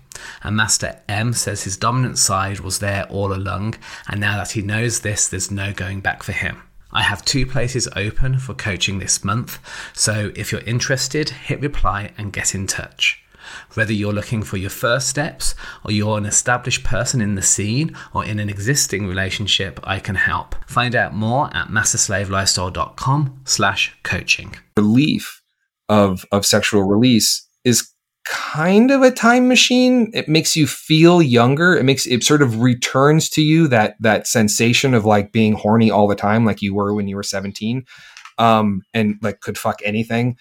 [0.44, 3.74] And Master M says his dominant side was there all along,
[4.06, 6.62] and now that he knows this, there's no going back for him.
[6.92, 9.58] I have two places open for coaching this month,
[9.94, 13.22] so if you're interested, hit reply and get in touch.
[13.74, 17.96] Whether you're looking for your first steps or you're an established person in the scene
[18.14, 20.54] or in an existing relationship, I can help.
[20.66, 24.56] Find out more at masterslavelifestyle.com slash coaching.
[24.76, 25.42] Relief
[25.88, 27.90] of, of sexual release is
[28.28, 30.10] kind of a time machine.
[30.12, 31.74] It makes you feel younger.
[31.76, 35.90] It makes it sort of returns to you that that sensation of like being horny
[35.90, 37.84] all the time, like you were when you were 17,
[38.38, 40.36] um, and like could fuck anything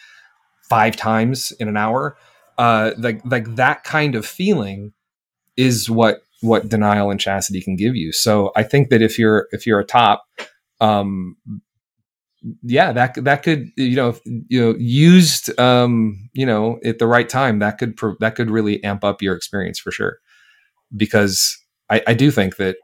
[0.69, 2.17] five times in an hour.
[2.57, 4.91] Uh, like like that kind of feeling
[5.55, 8.11] is what what denial and chastity can give you.
[8.11, 10.25] So I think that if you're if you're a top,
[10.81, 11.37] um,
[12.61, 17.27] yeah, that that could you know you know used um, you know at the right
[17.27, 20.17] time that could that could really amp up your experience for sure.
[20.95, 21.57] Because
[21.89, 22.77] I, I do think that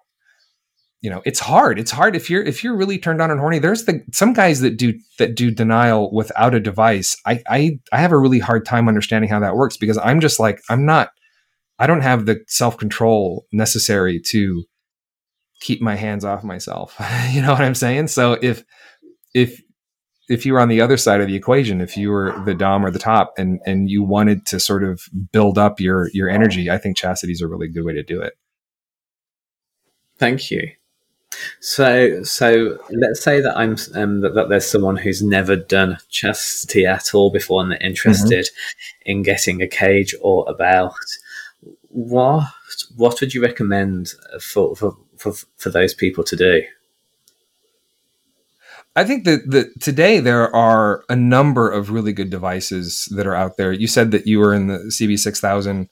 [1.02, 1.80] you know it's hard.
[1.80, 3.60] It's hard if you're if you're really turned on and horny.
[3.60, 7.16] There's the some guys that do that do denial without a device.
[7.26, 10.40] I I I have a really hard time understanding how that works because I'm just
[10.40, 11.12] like I'm not.
[11.80, 14.64] I don't have the self control necessary to
[15.64, 16.96] keep my hands off myself.
[17.32, 18.08] you know what I'm saying?
[18.08, 18.64] So if
[19.34, 19.62] if
[20.30, 22.86] if you were on the other side of the equation, if you were the dom
[22.86, 26.70] or the top, and and you wanted to sort of build up your your energy,
[26.70, 28.34] I think chastity is a really good way to do it.
[30.18, 30.72] Thank you.
[31.60, 36.86] So, so let's say that I'm um, that, that, there's someone who's never done chastity
[36.86, 39.12] at all before, and they're interested mm-hmm.
[39.12, 40.96] in getting a cage or a belt.
[41.90, 42.46] What
[42.96, 46.64] what would you recommend for for for, for those people to do?
[48.96, 53.36] I think that, that today there are a number of really good devices that are
[53.36, 53.72] out there.
[53.72, 55.90] You said that you were in the CB6000.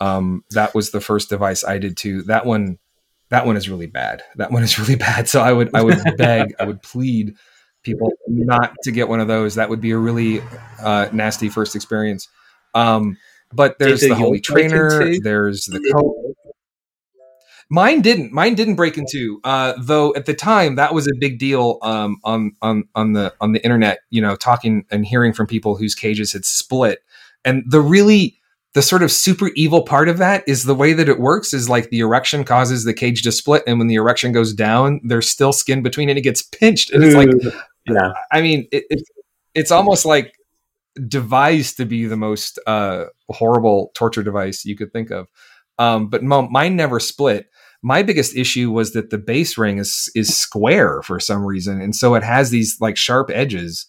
[0.00, 2.22] Um, that was the first device I did too.
[2.22, 2.78] That one,
[3.30, 4.22] that one is really bad.
[4.36, 5.28] That one is really bad.
[5.28, 7.34] So I would, I would beg, I would plead
[7.82, 9.54] people not to get one of those.
[9.54, 10.42] That would be a really
[10.80, 12.28] uh, nasty first experience.
[12.74, 13.16] Um,
[13.52, 15.18] but there's the Holy Trainer.
[15.20, 15.80] There's the
[17.72, 18.32] Mine didn't.
[18.34, 19.40] Mine didn't break into.
[19.44, 23.32] Uh, though at the time that was a big deal um, on on on the
[23.40, 24.00] on the internet.
[24.10, 26.98] You know, talking and hearing from people whose cages had split.
[27.46, 28.38] And the really
[28.74, 31.70] the sort of super evil part of that is the way that it works is
[31.70, 35.30] like the erection causes the cage to split, and when the erection goes down, there's
[35.30, 37.30] still skin between and It gets pinched, and it's like,
[37.86, 38.12] yeah.
[38.30, 39.02] I mean, it, it,
[39.54, 40.34] it's almost like
[41.08, 45.28] devised to be the most uh, horrible torture device you could think of.
[45.78, 47.48] Um, but mine never split.
[47.82, 51.94] My biggest issue was that the base ring is is square for some reason, and
[51.94, 53.86] so it has these like sharp edges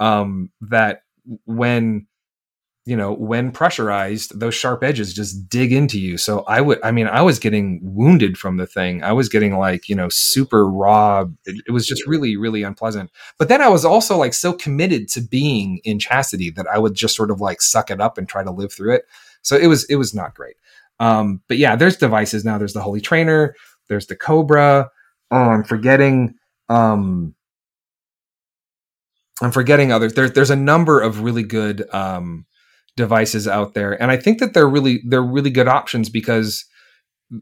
[0.00, 1.02] um, that
[1.44, 2.06] when
[2.86, 6.16] you know when pressurized those sharp edges just dig into you.
[6.16, 9.02] So i would i mean i was getting wounded from the thing.
[9.02, 11.26] I was getting like you know super raw.
[11.44, 13.10] It, it, was just really really unpleasant.
[13.38, 16.94] But then i was also like so committed to being in chastity that i would
[16.94, 19.04] just sort of like suck it up and try to live through it.
[19.42, 20.56] So it was it was not great
[21.00, 22.58] um but yeah there's devices now.
[22.58, 23.54] There's the holy trainer.
[23.88, 24.90] There's the cobra.
[25.30, 26.34] Oh i'm forgetting
[26.68, 27.34] um
[29.42, 32.46] i'm forgetting others there's there's a number of really good um
[32.96, 34.00] devices out there.
[34.00, 36.64] And i think that they're really they're really good options because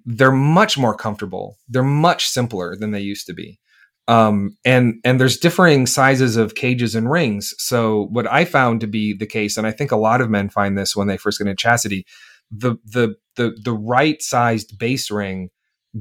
[0.07, 1.59] they're much more comfortable.
[1.68, 3.61] They're much simpler than they used to be.
[4.09, 7.55] Um, and and there's differing sizes of cages and rings.
[7.59, 10.48] So what i found to be the case and i think a lot of men
[10.50, 12.07] find this when they first get into chastity
[12.51, 15.51] the the the the right sized base ring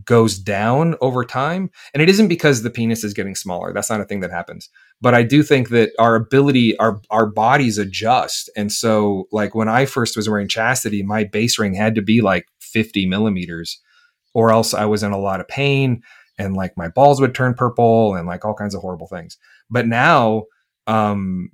[0.06, 4.02] goes down over time and it isn't because the penis is getting smaller that's not
[4.02, 4.70] a thing that happens
[5.04, 8.50] but I do think that our ability, our our bodies adjust.
[8.56, 12.22] And so, like when I first was wearing chastity, my base ring had to be
[12.22, 13.82] like 50 millimeters,
[14.34, 16.04] or else I was in a lot of pain
[16.40, 19.38] and like my balls would turn purple and like all kinds of horrible things.
[19.70, 20.44] But now,
[20.88, 21.50] um,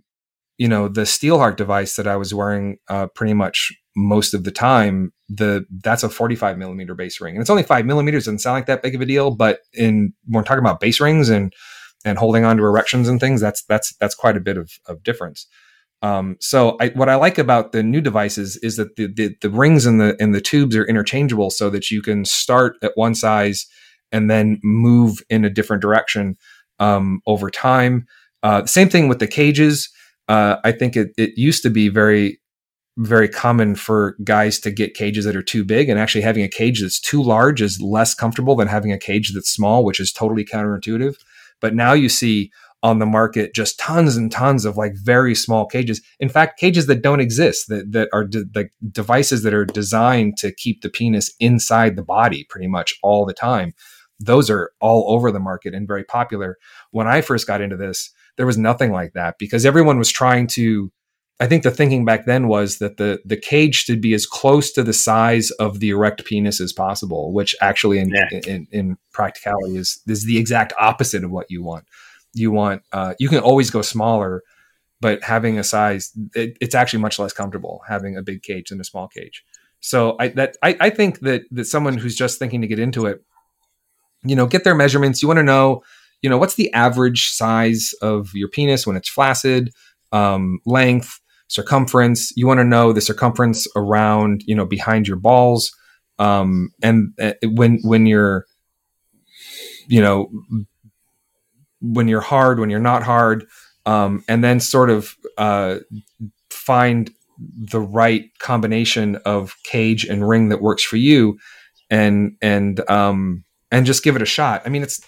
[0.60, 4.52] you know, the Steelheart device that I was wearing uh, pretty much most of the
[4.52, 8.26] time, the that's a 45 millimeter base ring, and it's only five millimeters.
[8.26, 11.00] Doesn't sound like that big of a deal, but in when we're talking about base
[11.00, 11.54] rings and
[12.06, 15.04] and holding on to erections and things, that's that's that's quite a bit of, of
[15.04, 15.48] difference.
[16.02, 19.50] Um, so I, what I like about the new devices is that the, the, the
[19.50, 23.16] rings and the and the tubes are interchangeable, so that you can start at one
[23.16, 23.68] size
[24.12, 26.38] and then move in a different direction
[26.80, 28.08] um, over time.
[28.42, 29.90] Uh, same thing with the cages.
[30.28, 32.40] Uh, I think it, it used to be very
[33.00, 36.50] very common for guys to get cages that are too big, and actually having a
[36.50, 40.12] cage that's too large is less comfortable than having a cage that's small, which is
[40.12, 41.16] totally counterintuitive.
[41.62, 42.52] But now you see
[42.84, 46.02] on the market just tons and tons of like very small cages.
[46.20, 50.38] In fact, cages that don't exist that that are de- the devices that are designed
[50.38, 53.74] to keep the penis inside the body pretty much all the time.
[54.20, 56.58] Those are all over the market and very popular.
[56.92, 60.48] When I first got into this, there was nothing like that because everyone was trying
[60.48, 60.92] to
[61.42, 64.72] I think the thinking back then was that the the cage should be as close
[64.74, 68.40] to the size of the erect penis as possible, which actually in yeah.
[68.46, 71.86] in, in, practicality is is the exact opposite of what you want.
[72.34, 74.44] You want uh, you can always go smaller,
[75.00, 78.82] but having a size it, it's actually much less comfortable having a big cage than
[78.82, 79.44] a small cage.
[79.80, 83.06] So I that I, I think that that someone who's just thinking to get into
[83.06, 83.24] it,
[84.24, 85.22] you know, get their measurements.
[85.22, 85.84] You want to know,
[86.22, 89.72] you know, what's the average size of your penis when it's flaccid,
[90.12, 92.32] um, length circumference.
[92.36, 95.76] You want to know the circumference around, you know, behind your balls.
[96.18, 98.46] Um, and uh, when when you're,
[99.88, 100.30] you know,
[101.82, 103.46] when you're hard, when you're not hard,
[103.86, 105.78] um, and then sort of uh,
[106.50, 107.12] find
[107.72, 111.38] the right combination of cage and ring that works for you,
[111.90, 114.62] and and um, and just give it a shot.
[114.66, 115.00] I mean, it's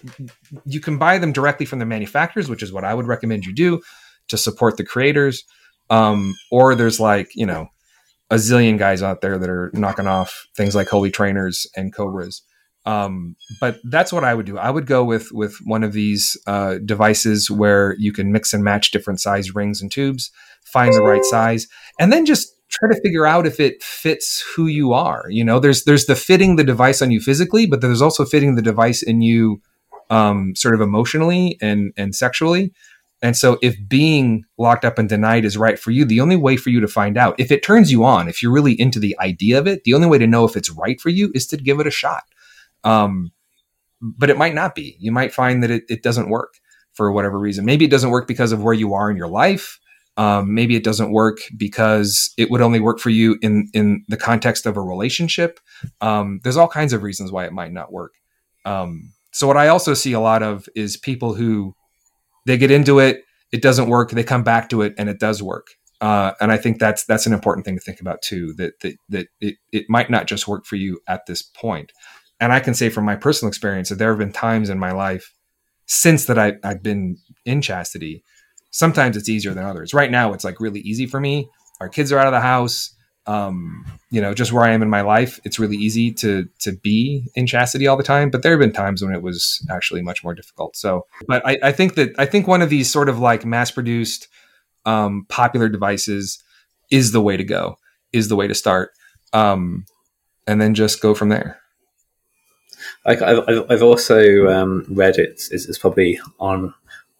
[0.65, 3.53] you can buy them directly from the manufacturers, which is what I would recommend you
[3.53, 3.81] do
[4.29, 5.43] to support the creators.
[5.91, 7.67] Um, or there's like, you know,
[8.31, 12.41] a zillion guys out there that are knocking off things like holy trainers and cobras.
[12.85, 14.57] Um, but that's what I would do.
[14.57, 18.63] I would go with with one of these uh, devices where you can mix and
[18.63, 20.31] match different size rings and tubes,
[20.63, 21.67] find the right size,
[21.99, 25.25] and then just try to figure out if it fits who you are.
[25.29, 28.55] You know, there's there's the fitting the device on you physically, but there's also fitting
[28.55, 29.61] the device in you
[30.09, 32.71] um, sort of emotionally and and sexually.
[33.21, 36.57] And so, if being locked up and denied is right for you, the only way
[36.57, 39.17] for you to find out if it turns you on, if you're really into the
[39.19, 41.57] idea of it, the only way to know if it's right for you is to
[41.57, 42.23] give it a shot.
[42.83, 43.31] Um,
[44.01, 44.97] but it might not be.
[44.99, 46.55] You might find that it, it, doesn't work
[46.93, 47.63] for whatever reason.
[47.63, 49.79] Maybe it doesn't work because of where you are in your life.
[50.17, 54.17] Um, maybe it doesn't work because it would only work for you in in the
[54.17, 55.59] context of a relationship.
[56.01, 58.13] Um, there's all kinds of reasons why it might not work.
[58.65, 61.75] Um, so what I also see a lot of is people who
[62.45, 64.11] they get into it, it doesn't work.
[64.11, 65.67] They come back to it, and it does work.
[65.99, 68.53] Uh, and I think that's that's an important thing to think about too.
[68.57, 71.91] That that that it, it might not just work for you at this point.
[72.39, 74.91] And I can say from my personal experience that there have been times in my
[74.91, 75.35] life
[75.85, 78.23] since that I, I've been in chastity.
[78.71, 79.93] Sometimes it's easier than others.
[79.93, 81.49] Right now, it's like really easy for me.
[81.79, 82.95] Our kids are out of the house
[83.27, 86.71] um, you know, just where I am in my life, it's really easy to to
[86.71, 88.29] be in chastity all the time.
[88.29, 90.75] But there have been times when it was actually much more difficult.
[90.75, 93.71] So, but I, I think that I think one of these sort of like mass
[93.71, 94.27] produced,
[94.85, 96.43] um, popular devices
[96.89, 97.77] is the way to go,
[98.11, 98.91] is the way to start,
[99.33, 99.85] um,
[100.47, 101.59] and then just go from there.
[103.05, 105.29] Like I've, I've also um, read it.
[105.51, 106.73] It's, it's probably on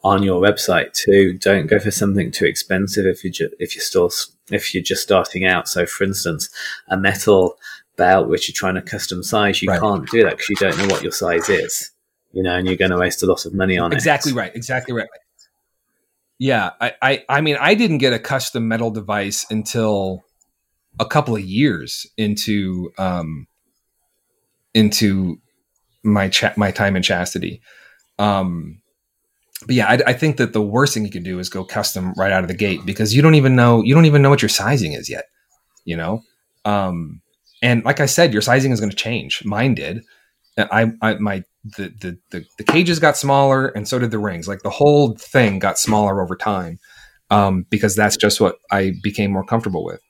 [0.04, 1.38] on your website too.
[1.38, 4.12] Don't go for something too expensive if you ju- if you're still
[4.50, 5.68] if you're just starting out.
[5.68, 6.50] So, for instance,
[6.88, 7.58] a metal
[7.98, 9.80] belt which you're trying to custom size, you right.
[9.80, 11.92] can't do that because you don't know what your size is.
[12.34, 14.34] You know, and you're going to waste a lot of money on exactly it.
[14.34, 14.56] Exactly right.
[14.56, 15.08] Exactly right.
[16.40, 20.24] Yeah, I, I, I mean, I didn't get a custom metal device until
[21.00, 23.48] a couple of years into um,
[24.74, 25.40] into
[26.04, 27.62] my cha- my time in chastity.
[28.18, 28.81] Um,
[29.66, 32.14] but yeah, I, I, think that the worst thing you can do is go custom
[32.18, 34.42] right out of the gate because you don't even know you don't even know what
[34.42, 35.26] your sizing is yet.
[35.86, 36.24] You know,
[36.66, 37.22] um,
[37.62, 39.44] and like I said, your sizing is going to change.
[39.46, 40.04] Mine did.
[40.58, 44.48] I, I my the, the, the the cages got smaller and so did the rings.
[44.48, 46.80] Like the whole thing got smaller over time
[47.30, 50.02] um, because that's just what I became more comfortable with.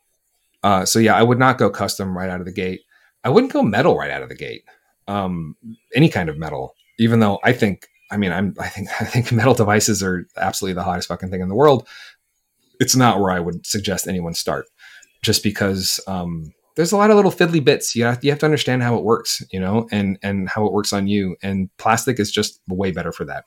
[0.63, 2.81] Uh, so yeah, I would not go custom right out of the gate.
[3.23, 4.63] I wouldn't go metal right out of the gate.
[5.07, 5.55] Um,
[5.93, 9.31] any kind of metal, even though I think, I mean, I'm, I think, I think
[9.31, 11.87] metal devices are absolutely the hottest fucking thing in the world.
[12.79, 14.65] It's not where I would suggest anyone start,
[15.21, 17.95] just because um, there's a lot of little fiddly bits.
[17.95, 20.73] You have, you have to understand how it works, you know, and and how it
[20.73, 21.35] works on you.
[21.43, 23.45] And plastic is just way better for that.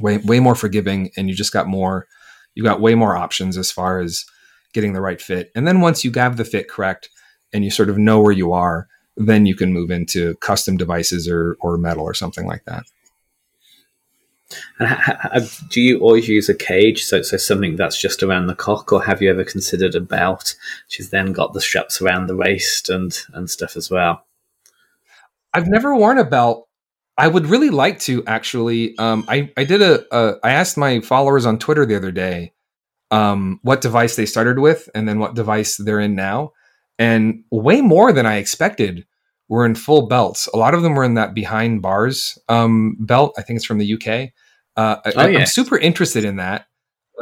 [0.00, 2.06] Way way more forgiving, and you just got more.
[2.54, 4.24] You got way more options as far as
[4.72, 5.50] getting the right fit.
[5.54, 7.10] And then once you have the fit correct,
[7.52, 11.28] and you sort of know where you are, then you can move into custom devices
[11.28, 12.84] or or metal or something like that.
[14.78, 18.92] And do you always use a cage, so so something that's just around the cock,
[18.92, 20.54] or have you ever considered a belt,
[20.86, 24.24] which has then got the straps around the waist and and stuff as well?
[25.54, 26.68] I've never worn a belt.
[27.18, 28.96] I would really like to actually.
[28.98, 32.52] Um, I I did a, a I asked my followers on Twitter the other day
[33.10, 36.52] um, what device they started with, and then what device they're in now,
[36.98, 39.06] and way more than I expected
[39.52, 40.48] were in full belts.
[40.54, 43.34] A lot of them were in that behind bars um, belt.
[43.36, 44.30] I think it's from the UK.
[44.78, 46.68] Uh, oh, I, am super interested in that.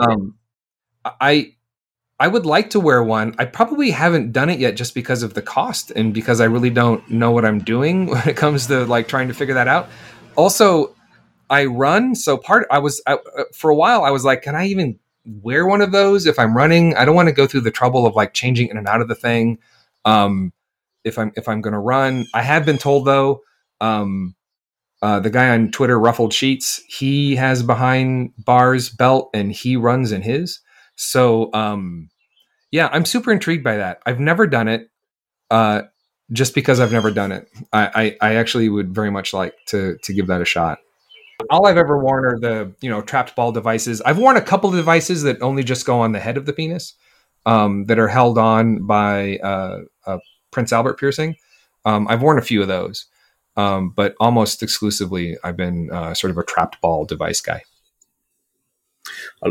[0.01, 0.39] Um,
[1.05, 1.55] I
[2.21, 3.35] I would like to wear one.
[3.41, 6.71] I probably haven't done it yet just because of the cost and because I really
[6.71, 9.89] don't know what I'm doing when it comes to like trying to figure that out.
[10.37, 10.95] Also,
[11.51, 14.55] I run, so part I was I, uh, for a while I was like, can
[14.55, 16.95] I even wear one of those if I'm running?
[16.95, 19.09] I don't want to go through the trouble of like changing in and out of
[19.09, 19.59] the thing.
[20.05, 20.53] Um,
[21.05, 23.41] if I'm if I'm going to run, I have been told though
[23.81, 24.35] um,
[25.03, 30.13] uh, the guy on Twitter, Ruffled Sheets, he has behind bars belt and he runs
[30.13, 30.61] in his.
[30.97, 32.11] So, um,
[32.71, 34.01] yeah, I'm super intrigued by that.
[34.05, 34.91] I've never done it,
[35.51, 35.83] uh,
[36.33, 37.49] just because I've never done it.
[37.73, 40.79] I, I, I actually would very much like to to give that a shot.
[41.49, 44.03] All I've ever worn are the you know trapped ball devices.
[44.03, 46.53] I've worn a couple of devices that only just go on the head of the
[46.53, 46.95] penis,
[47.47, 50.19] um, that are held on by uh, a
[50.51, 51.37] Prince Albert piercing.
[51.85, 53.07] Um, I've worn a few of those.
[53.57, 57.63] Um, but almost exclusively, I've been uh, sort of a trapped ball device guy.
[59.43, 59.51] Uh,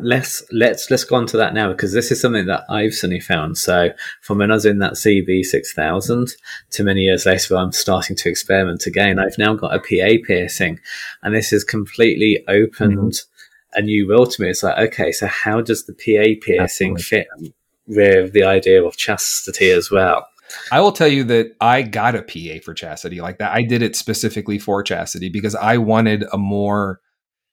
[0.00, 3.20] let's let's let's go on to that now because this is something that I've suddenly
[3.20, 3.58] found.
[3.58, 3.90] So
[4.20, 6.34] from when I was in that CB six thousand
[6.70, 9.18] to many years later, I'm starting to experiment again.
[9.18, 10.78] I've now got a PA piercing,
[11.22, 13.78] and this has completely opened mm-hmm.
[13.78, 14.50] a new world to me.
[14.50, 17.02] It's like, okay, so how does the PA piercing Absolutely.
[17.02, 17.54] fit
[17.86, 20.26] with the idea of chastity as well?
[20.72, 23.52] I will tell you that I got a PA for chastity like that.
[23.52, 27.00] I did it specifically for chastity because I wanted a more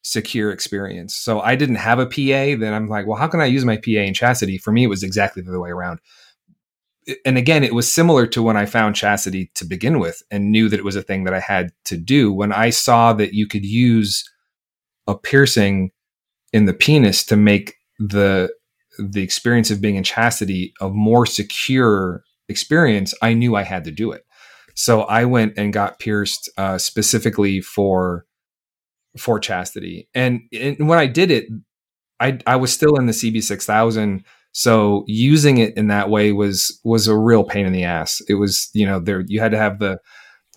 [0.03, 1.15] secure experience.
[1.15, 2.59] So I didn't have a PA.
[2.59, 4.57] Then I'm like, well, how can I use my PA in chastity?
[4.57, 5.99] For me, it was exactly the other way around.
[7.25, 10.69] And again, it was similar to when I found chastity to begin with and knew
[10.69, 12.33] that it was a thing that I had to do.
[12.33, 14.29] When I saw that you could use
[15.07, 15.91] a piercing
[16.51, 18.49] in the penis to make the
[18.99, 23.91] the experience of being in chastity a more secure experience, I knew I had to
[23.91, 24.25] do it.
[24.75, 28.25] So I went and got pierced uh, specifically for
[29.17, 30.07] for chastity.
[30.13, 31.47] And, and when I did it,
[32.19, 34.23] I I was still in the CB six thousand.
[34.51, 38.21] So using it in that way was was a real pain in the ass.
[38.27, 39.99] It was you know there you had to have the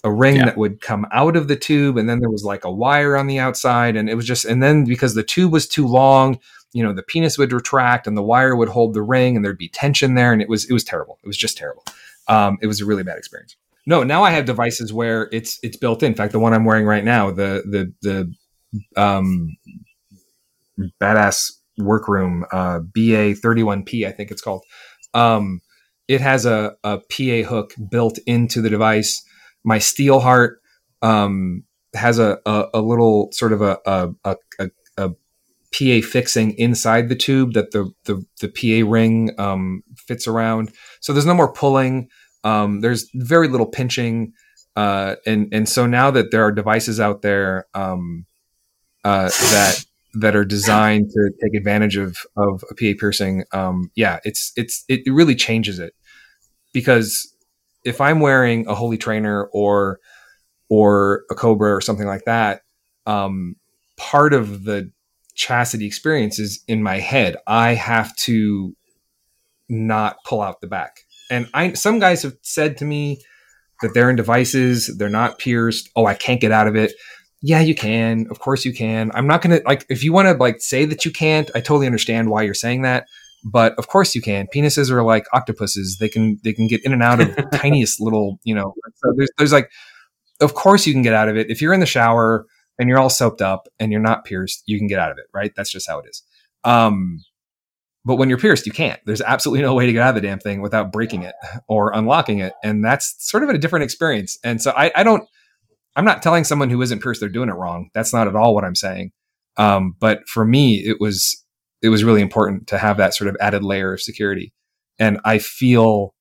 [0.03, 0.47] a ring yeah.
[0.47, 3.26] that would come out of the tube and then there was like a wire on
[3.26, 6.38] the outside and it was just and then because the tube was too long
[6.72, 9.58] you know the penis would retract and the wire would hold the ring and there'd
[9.58, 10.32] be tension there.
[10.32, 11.18] And it was it was terrible.
[11.22, 11.84] It was just terrible.
[12.28, 13.56] Um, it was a really bad experience.
[13.86, 16.12] No now i have devices where it's it's built in.
[16.12, 19.56] In fact the one i'm wearing right now the the the um
[21.00, 24.62] badass workroom uh ba 31p i think it's called.
[25.14, 25.60] Um
[26.08, 29.24] it has a, a pa hook built into the device.
[29.64, 30.56] My Steelheart
[31.02, 31.64] um
[31.94, 34.36] has a, a, a little sort of a, a, a,
[35.74, 40.72] PA fixing inside the tube that the the, the PA ring um, fits around.
[41.00, 42.08] So there's no more pulling.
[42.44, 44.32] Um, there's very little pinching.
[44.76, 48.26] uh, and and so now that there are devices out there um,
[49.04, 54.18] uh, that that are designed to take advantage of of a PA piercing, um, yeah,
[54.24, 55.94] it's it's it really changes it
[56.72, 57.34] because
[57.84, 60.00] if I'm wearing a holy trainer or
[60.68, 62.62] or a cobra or something like that,
[63.06, 63.56] um,
[63.96, 64.90] part of the
[65.41, 67.34] chastity experience is in my head.
[67.47, 68.76] I have to
[69.70, 71.01] not pull out the back.
[71.30, 73.22] And I some guys have said to me
[73.80, 75.88] that they're in devices, they're not pierced.
[75.97, 76.93] Oh, I can't get out of it.
[77.41, 78.26] Yeah, you can.
[78.30, 79.11] Of course you can.
[79.14, 81.86] I'm not gonna like if you want to like say that you can't, I totally
[81.86, 83.07] understand why you're saying that.
[83.43, 84.47] But of course you can.
[84.55, 85.97] Penises are like octopuses.
[85.99, 88.74] They can they can get in and out of tiniest little, you know.
[88.97, 89.70] So there's there's like
[90.43, 91.49] of course you can get out of it.
[91.49, 92.45] If you're in the shower
[92.80, 95.26] and you're all soaped up and you're not pierced, you can get out of it,
[95.34, 95.52] right?
[95.54, 96.22] That's just how it is.
[96.64, 97.20] Um,
[98.04, 98.98] but when you're pierced, you can't.
[99.04, 101.34] There's absolutely no way to get out of the damn thing without breaking it
[101.68, 102.54] or unlocking it.
[102.64, 104.38] And that's sort of a different experience.
[104.42, 105.22] And so I, I don't,
[105.94, 107.90] I'm not telling someone who isn't pierced they're doing it wrong.
[107.92, 109.12] That's not at all what I'm saying.
[109.58, 111.44] Um, but for me, it was,
[111.82, 114.54] it was really important to have that sort of added layer of security.
[114.98, 116.14] And I feel,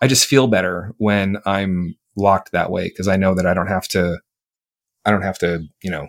[0.00, 3.66] I just feel better when I'm locked that way because I know that I don't
[3.66, 4.18] have to,
[5.08, 6.06] I don't have to, you know,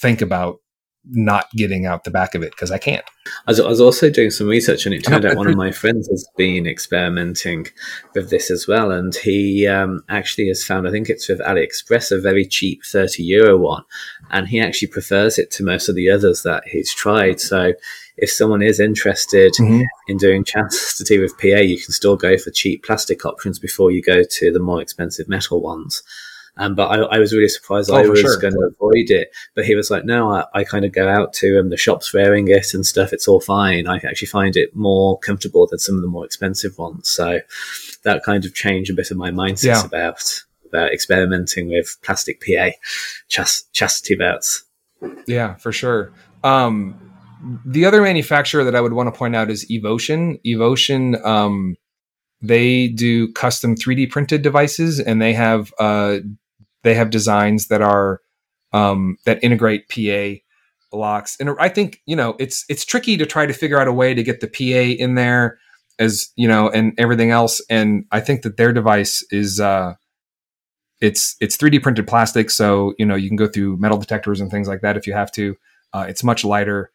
[0.00, 0.56] think about
[1.04, 3.04] not getting out the back of it because I can't.
[3.46, 5.70] I was, I was, also doing some research, and it turned out one of my
[5.70, 7.66] friends has been experimenting
[8.14, 12.16] with this as well, and he um, actually has found, I think it's with AliExpress,
[12.16, 13.84] a very cheap thirty euro one,
[14.30, 17.40] and he actually prefers it to most of the others that he's tried.
[17.40, 17.72] So,
[18.16, 19.82] if someone is interested mm-hmm.
[20.08, 24.02] in doing chastity with PA, you can still go for cheap plastic options before you
[24.02, 26.02] go to the more expensive metal ones.
[26.58, 27.90] Um, but I, I, was really surprised.
[27.90, 28.38] Oh, I was sure.
[28.38, 31.32] going to avoid it, but he was like, "No, I, I kind of go out
[31.34, 33.14] to um, the shops wearing it and stuff.
[33.14, 33.86] It's all fine.
[33.86, 37.40] I actually find it more comfortable than some of the more expensive ones." So
[38.04, 39.84] that kind of changed a bit of my mindset yeah.
[39.86, 40.22] about
[40.66, 42.70] about experimenting with plastic PA
[43.30, 44.64] chast- chastity belts.
[45.26, 46.12] Yeah, for sure.
[46.44, 47.12] Um,
[47.64, 50.38] the other manufacturer that I would want to point out is Evotion.
[50.44, 51.76] Evotion, um,
[52.40, 56.18] they do custom 3D printed devices, and they have uh,
[56.82, 58.20] they have designs that are
[58.72, 60.40] um, that integrate PA
[60.96, 61.36] locks.
[61.40, 64.14] And I think you know it's it's tricky to try to figure out a way
[64.14, 65.58] to get the PA in there
[65.98, 67.60] as you know and everything else.
[67.70, 69.94] And I think that their device is uh,
[71.00, 74.50] it's it's 3D printed plastic, so you know you can go through metal detectors and
[74.50, 75.56] things like that if you have to.
[75.92, 76.90] Uh, it's much lighter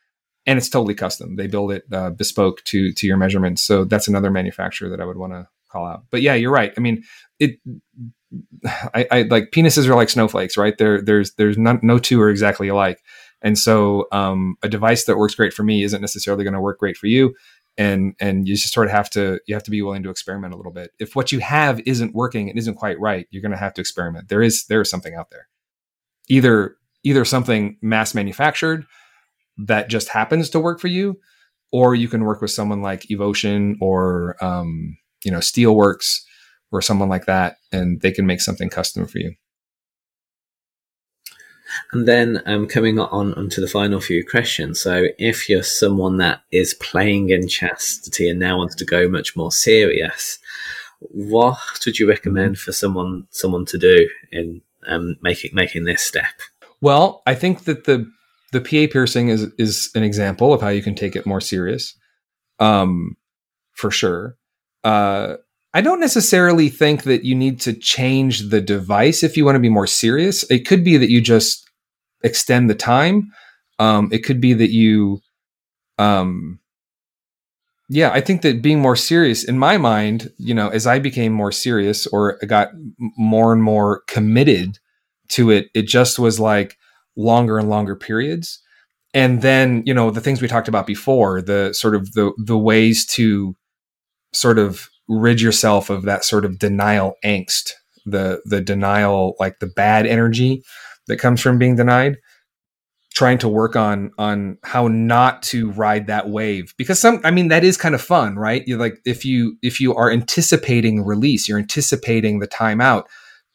[0.48, 1.36] and it's totally custom.
[1.36, 3.64] They build it uh, bespoke to to your measurements.
[3.64, 6.06] So that's another manufacturer that I would want to call out.
[6.10, 6.74] But yeah, you're right.
[6.76, 7.04] I mean,
[7.40, 7.60] it
[8.94, 10.78] I, I, like penises are like snowflakes, right?
[10.78, 13.02] There, there's, there's no, no two are exactly alike.
[13.42, 16.80] And so, um, a device that works great for me isn't necessarily going to work
[16.80, 17.36] great for you.
[17.78, 20.54] And, and you just sort of have to, you have to be willing to experiment
[20.54, 20.92] a little bit.
[21.00, 23.82] If what you have isn't working, it isn't quite right, you're going to have to
[23.82, 24.30] experiment.
[24.30, 25.48] There is, there is something out there.
[26.28, 28.86] Either, either something mass manufactured
[29.58, 31.20] that just happens to work for you,
[31.72, 36.22] or you can work with someone like Evotion or, um, you know, Steelworks
[36.72, 39.36] or someone like that, and they can make something custom for you.
[41.92, 44.80] And then um, coming on onto the final few questions.
[44.80, 49.36] So, if you're someone that is playing in chastity and now wants to go much
[49.36, 50.40] more serious,
[51.00, 56.26] what would you recommend for someone someone to do in um, making making this step?
[56.82, 58.10] Well, I think that the
[58.52, 61.96] the PA piercing is is an example of how you can take it more serious,
[62.60, 63.18] um,
[63.74, 64.38] for sure.
[64.84, 65.38] Uh,
[65.78, 69.60] I don't necessarily think that you need to change the device if you want to
[69.60, 70.42] be more serious.
[70.50, 71.70] It could be that you just
[72.24, 73.32] extend the time.
[73.78, 75.22] Um, it could be that you,
[76.00, 76.60] um,
[77.90, 81.32] yeah, I think that being more serious in my mind, you know, as I became
[81.32, 82.70] more serious or got
[83.16, 84.80] more and more committed
[85.30, 86.76] to it, it just was like
[87.16, 88.64] longer and longer periods.
[89.14, 92.58] And then, you know, the things we talked about before, the sort of the the
[92.58, 93.56] ways to
[94.34, 97.72] sort of rid yourself of that sort of denial angst,
[98.06, 100.64] the the denial, like the bad energy
[101.08, 102.18] that comes from being denied.
[103.14, 107.48] Trying to work on on how not to ride that wave because some I mean
[107.48, 108.64] that is kind of fun, right?
[108.68, 113.06] You like if you if you are anticipating release, you're anticipating the timeout.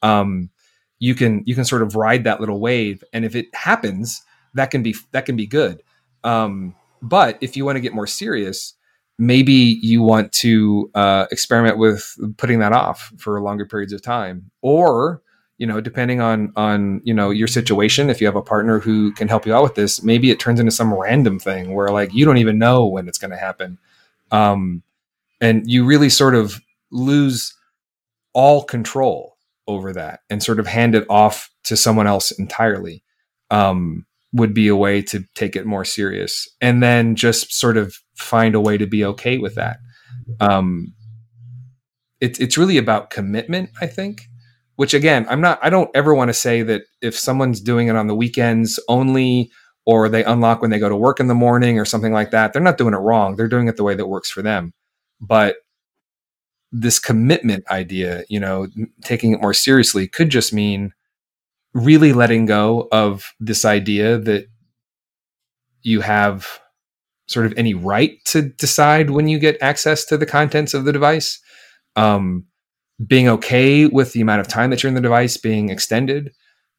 [0.02, 0.50] Um,
[0.98, 4.22] you can you can sort of ride that little wave, and if it happens,
[4.54, 5.82] that can be that can be good.
[6.24, 8.74] Um, but if you want to get more serious,
[9.22, 14.50] maybe you want to uh, experiment with putting that off for longer periods of time.
[14.60, 15.22] Or
[15.58, 19.12] you know depending on on you know your situation if you have a partner who
[19.12, 22.12] can help you out with this maybe it turns into some random thing where like
[22.12, 23.78] you don't even know when it's going to happen.
[24.30, 24.82] Um
[25.40, 26.60] and you really sort of
[26.90, 27.54] lose
[28.32, 33.02] all control over that and sort of hand it off to someone else entirely
[33.50, 36.48] um, would be a way to take it more serious.
[36.60, 39.78] And then just sort of find a way to be okay with that.
[40.40, 40.94] Um,
[42.22, 44.22] it, it's really about commitment i think
[44.76, 47.96] which again i'm not i don't ever want to say that if someone's doing it
[47.96, 49.50] on the weekends only
[49.84, 52.52] or they unlock when they go to work in the morning or something like that
[52.52, 53.34] they're not doing it wrong.
[53.34, 54.72] They're doing it the way that works for them.
[55.20, 55.56] But
[56.70, 58.68] this commitment idea you know
[59.04, 60.92] taking it more seriously could just mean
[61.74, 64.46] really letting go of this idea that
[65.82, 66.60] you have
[67.26, 70.92] sort of any right to decide when you get access to the contents of the
[70.92, 71.40] device.
[71.96, 72.46] Um,
[73.06, 76.32] being okay with the amount of time that you're in the device being extended.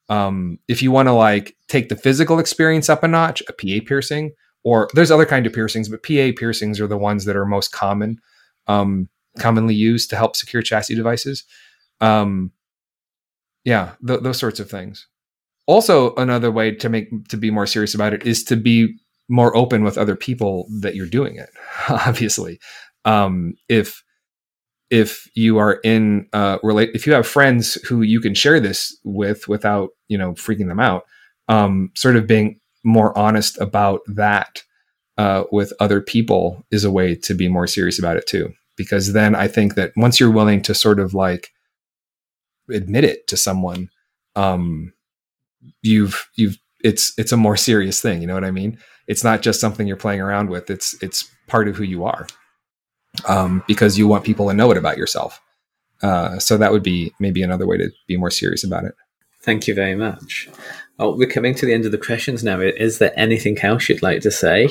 [0.10, 3.86] Um, if you want to like take the physical experience up a notch a pa
[3.86, 4.32] piercing
[4.64, 7.72] or there's other kind of piercings but pa piercings are the ones that are most
[7.72, 8.18] common
[8.68, 11.44] um, commonly used to help secure chastity devices.
[12.02, 12.52] Um,
[13.64, 15.08] yeah th- those sorts of things.
[15.66, 18.98] Also another way to make to be more serious about it is to be
[19.30, 21.50] more open with other people that you're doing it
[21.90, 22.60] obviously.
[23.06, 24.04] Um, if
[24.90, 28.96] if you are in uh relate if you have friends who you can share this
[29.04, 31.04] with without you know freaking them out
[31.48, 34.62] um sort of being more honest about that
[35.18, 38.54] uh with other people is a way to be more serious about it too.
[38.78, 41.50] Because then i think that once you're willing to sort of like
[42.70, 43.90] admit it to someone
[44.36, 44.94] um
[45.82, 49.42] you've you've it's it's a more serious thing you know what i mean it's not
[49.42, 52.28] just something you're playing around with it's it's part of who you are
[53.28, 55.42] um, because you want people to know it about yourself.
[56.02, 58.94] Uh, so that would be maybe another way to be more serious about it.
[59.42, 60.50] Thank you very much.
[61.00, 62.60] Oh, we're coming to the end of the questions now.
[62.60, 64.70] Is there anything else you'd like to say?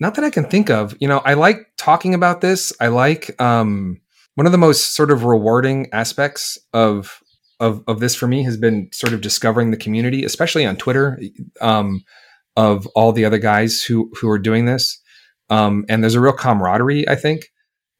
[0.00, 0.96] Not that I can think of.
[1.00, 2.72] You know, I like talking about this.
[2.80, 4.00] I like um,
[4.34, 7.20] one of the most sort of rewarding aspects of
[7.60, 11.20] of of this for me has been sort of discovering the community, especially on Twitter,
[11.60, 12.04] um,
[12.56, 15.00] of all the other guys who who are doing this.
[15.50, 17.50] Um, and there's a real camaraderie, I think,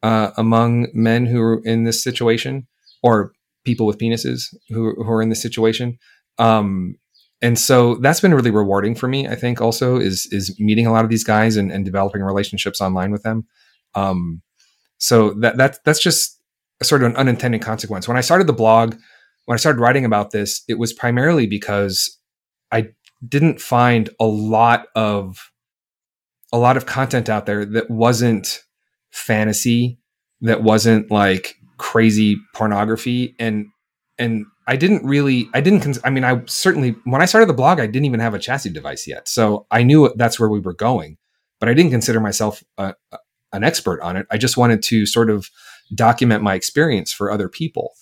[0.03, 2.67] uh, among men who are in this situation
[3.03, 3.33] or
[3.65, 5.99] people with penises who, who are in this situation.
[6.39, 6.97] Um,
[7.43, 9.29] and so that's been really rewarding for me.
[9.29, 12.81] I think also is is meeting a lot of these guys and, and developing relationships
[12.81, 13.47] online with them.
[13.95, 14.41] Um,
[14.99, 16.41] so that that that's just
[16.83, 18.09] sort of an unintended consequence.
[18.09, 18.95] When I started the blog,
[19.45, 22.19] when I started writing about this, it was primarily because
[22.73, 22.89] I
[23.27, 25.51] didn't find a lot of
[26.53, 28.63] a lot of content out there that wasn't
[29.11, 29.99] fantasy
[30.41, 33.35] that wasn't like crazy pornography.
[33.39, 33.67] And
[34.19, 37.55] and I didn't really I didn't cons- I mean I certainly when I started the
[37.55, 39.29] blog I didn't even have a chastity device yet.
[39.29, 41.17] So I knew that's where we were going
[41.61, 43.19] but I didn't consider myself a, a,
[43.53, 44.27] an expert on it.
[44.31, 45.49] I just wanted to sort of
[45.95, 47.93] document my experience for other people.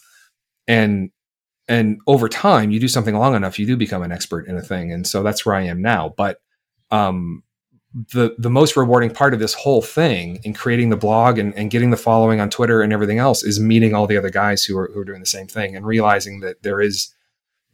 [0.67, 1.11] And
[1.69, 4.63] and over time you do something long enough you do become an expert in a
[4.63, 6.15] thing and so that's where I am now.
[6.17, 6.41] But
[6.91, 7.43] um
[8.13, 11.71] the the most rewarding part of this whole thing in creating the blog and, and
[11.71, 14.77] getting the following on Twitter and everything else is meeting all the other guys who
[14.79, 17.15] are who are doing the same thing and realizing that there is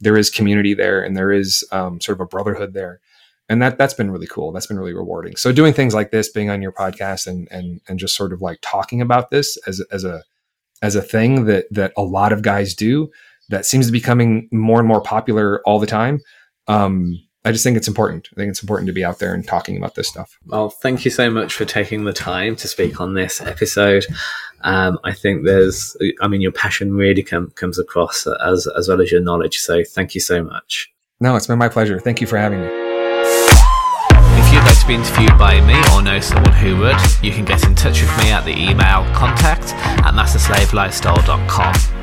[0.01, 2.99] there is community there and there is um, sort of a brotherhood there.
[3.47, 4.51] And that that's been really cool.
[4.51, 5.35] That's been really rewarding.
[5.35, 8.41] So doing things like this being on your podcast and and and just sort of
[8.41, 10.23] like talking about this as as a
[10.81, 13.09] as a thing that that a lot of guys do
[13.49, 16.19] that seems to be becoming more and more popular all the time
[16.67, 18.29] um, I just think it's important.
[18.33, 20.37] I think it's important to be out there and talking about this stuff.
[20.45, 24.05] Well, thank you so much for taking the time to speak on this episode.
[24.61, 29.01] Um, I think there's, I mean, your passion really com- comes across as as well
[29.01, 29.57] as your knowledge.
[29.57, 30.91] So thank you so much.
[31.21, 31.99] No, it's been my pleasure.
[31.99, 32.67] Thank you for having me.
[32.67, 37.45] If you'd like to be interviewed by me or know someone who would, you can
[37.45, 39.73] get in touch with me at the email contact
[40.05, 41.98] at masterslavelifestyle.com.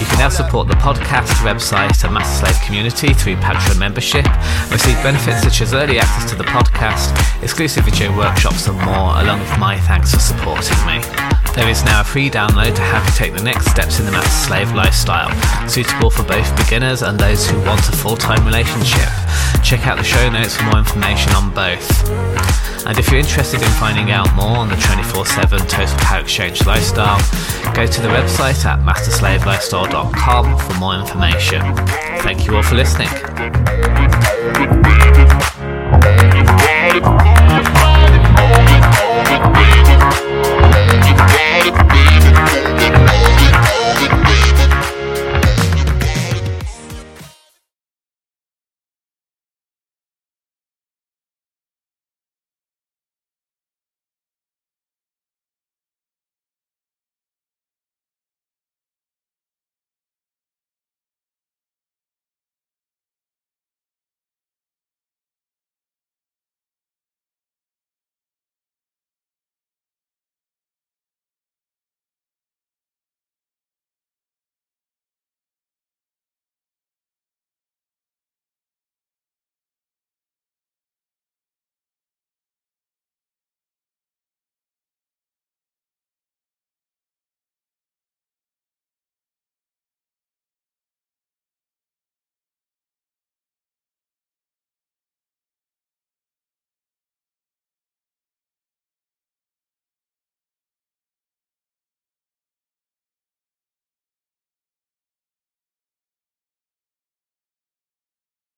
[0.00, 4.24] You can now support the podcast, website, and Master Slave community through Patreon membership,
[4.72, 9.40] receive benefits such as early access to the podcast, exclusive video workshops, and more, along
[9.40, 11.39] with my thanks for supporting me.
[11.54, 14.12] There is now a free download to help you take the next steps in the
[14.12, 15.30] master-slave lifestyle,
[15.68, 19.08] suitable for both beginners and those who want a full time relationship.
[19.62, 22.08] Check out the show notes for more information on both.
[22.86, 26.64] And if you're interested in finding out more on the 24 7 Total Power Exchange
[26.66, 27.18] lifestyle,
[27.74, 31.60] go to the website at masterslavelifestyle.com for more information.
[32.22, 33.08] Thank you all for listening.
[41.40, 41.89] Bye.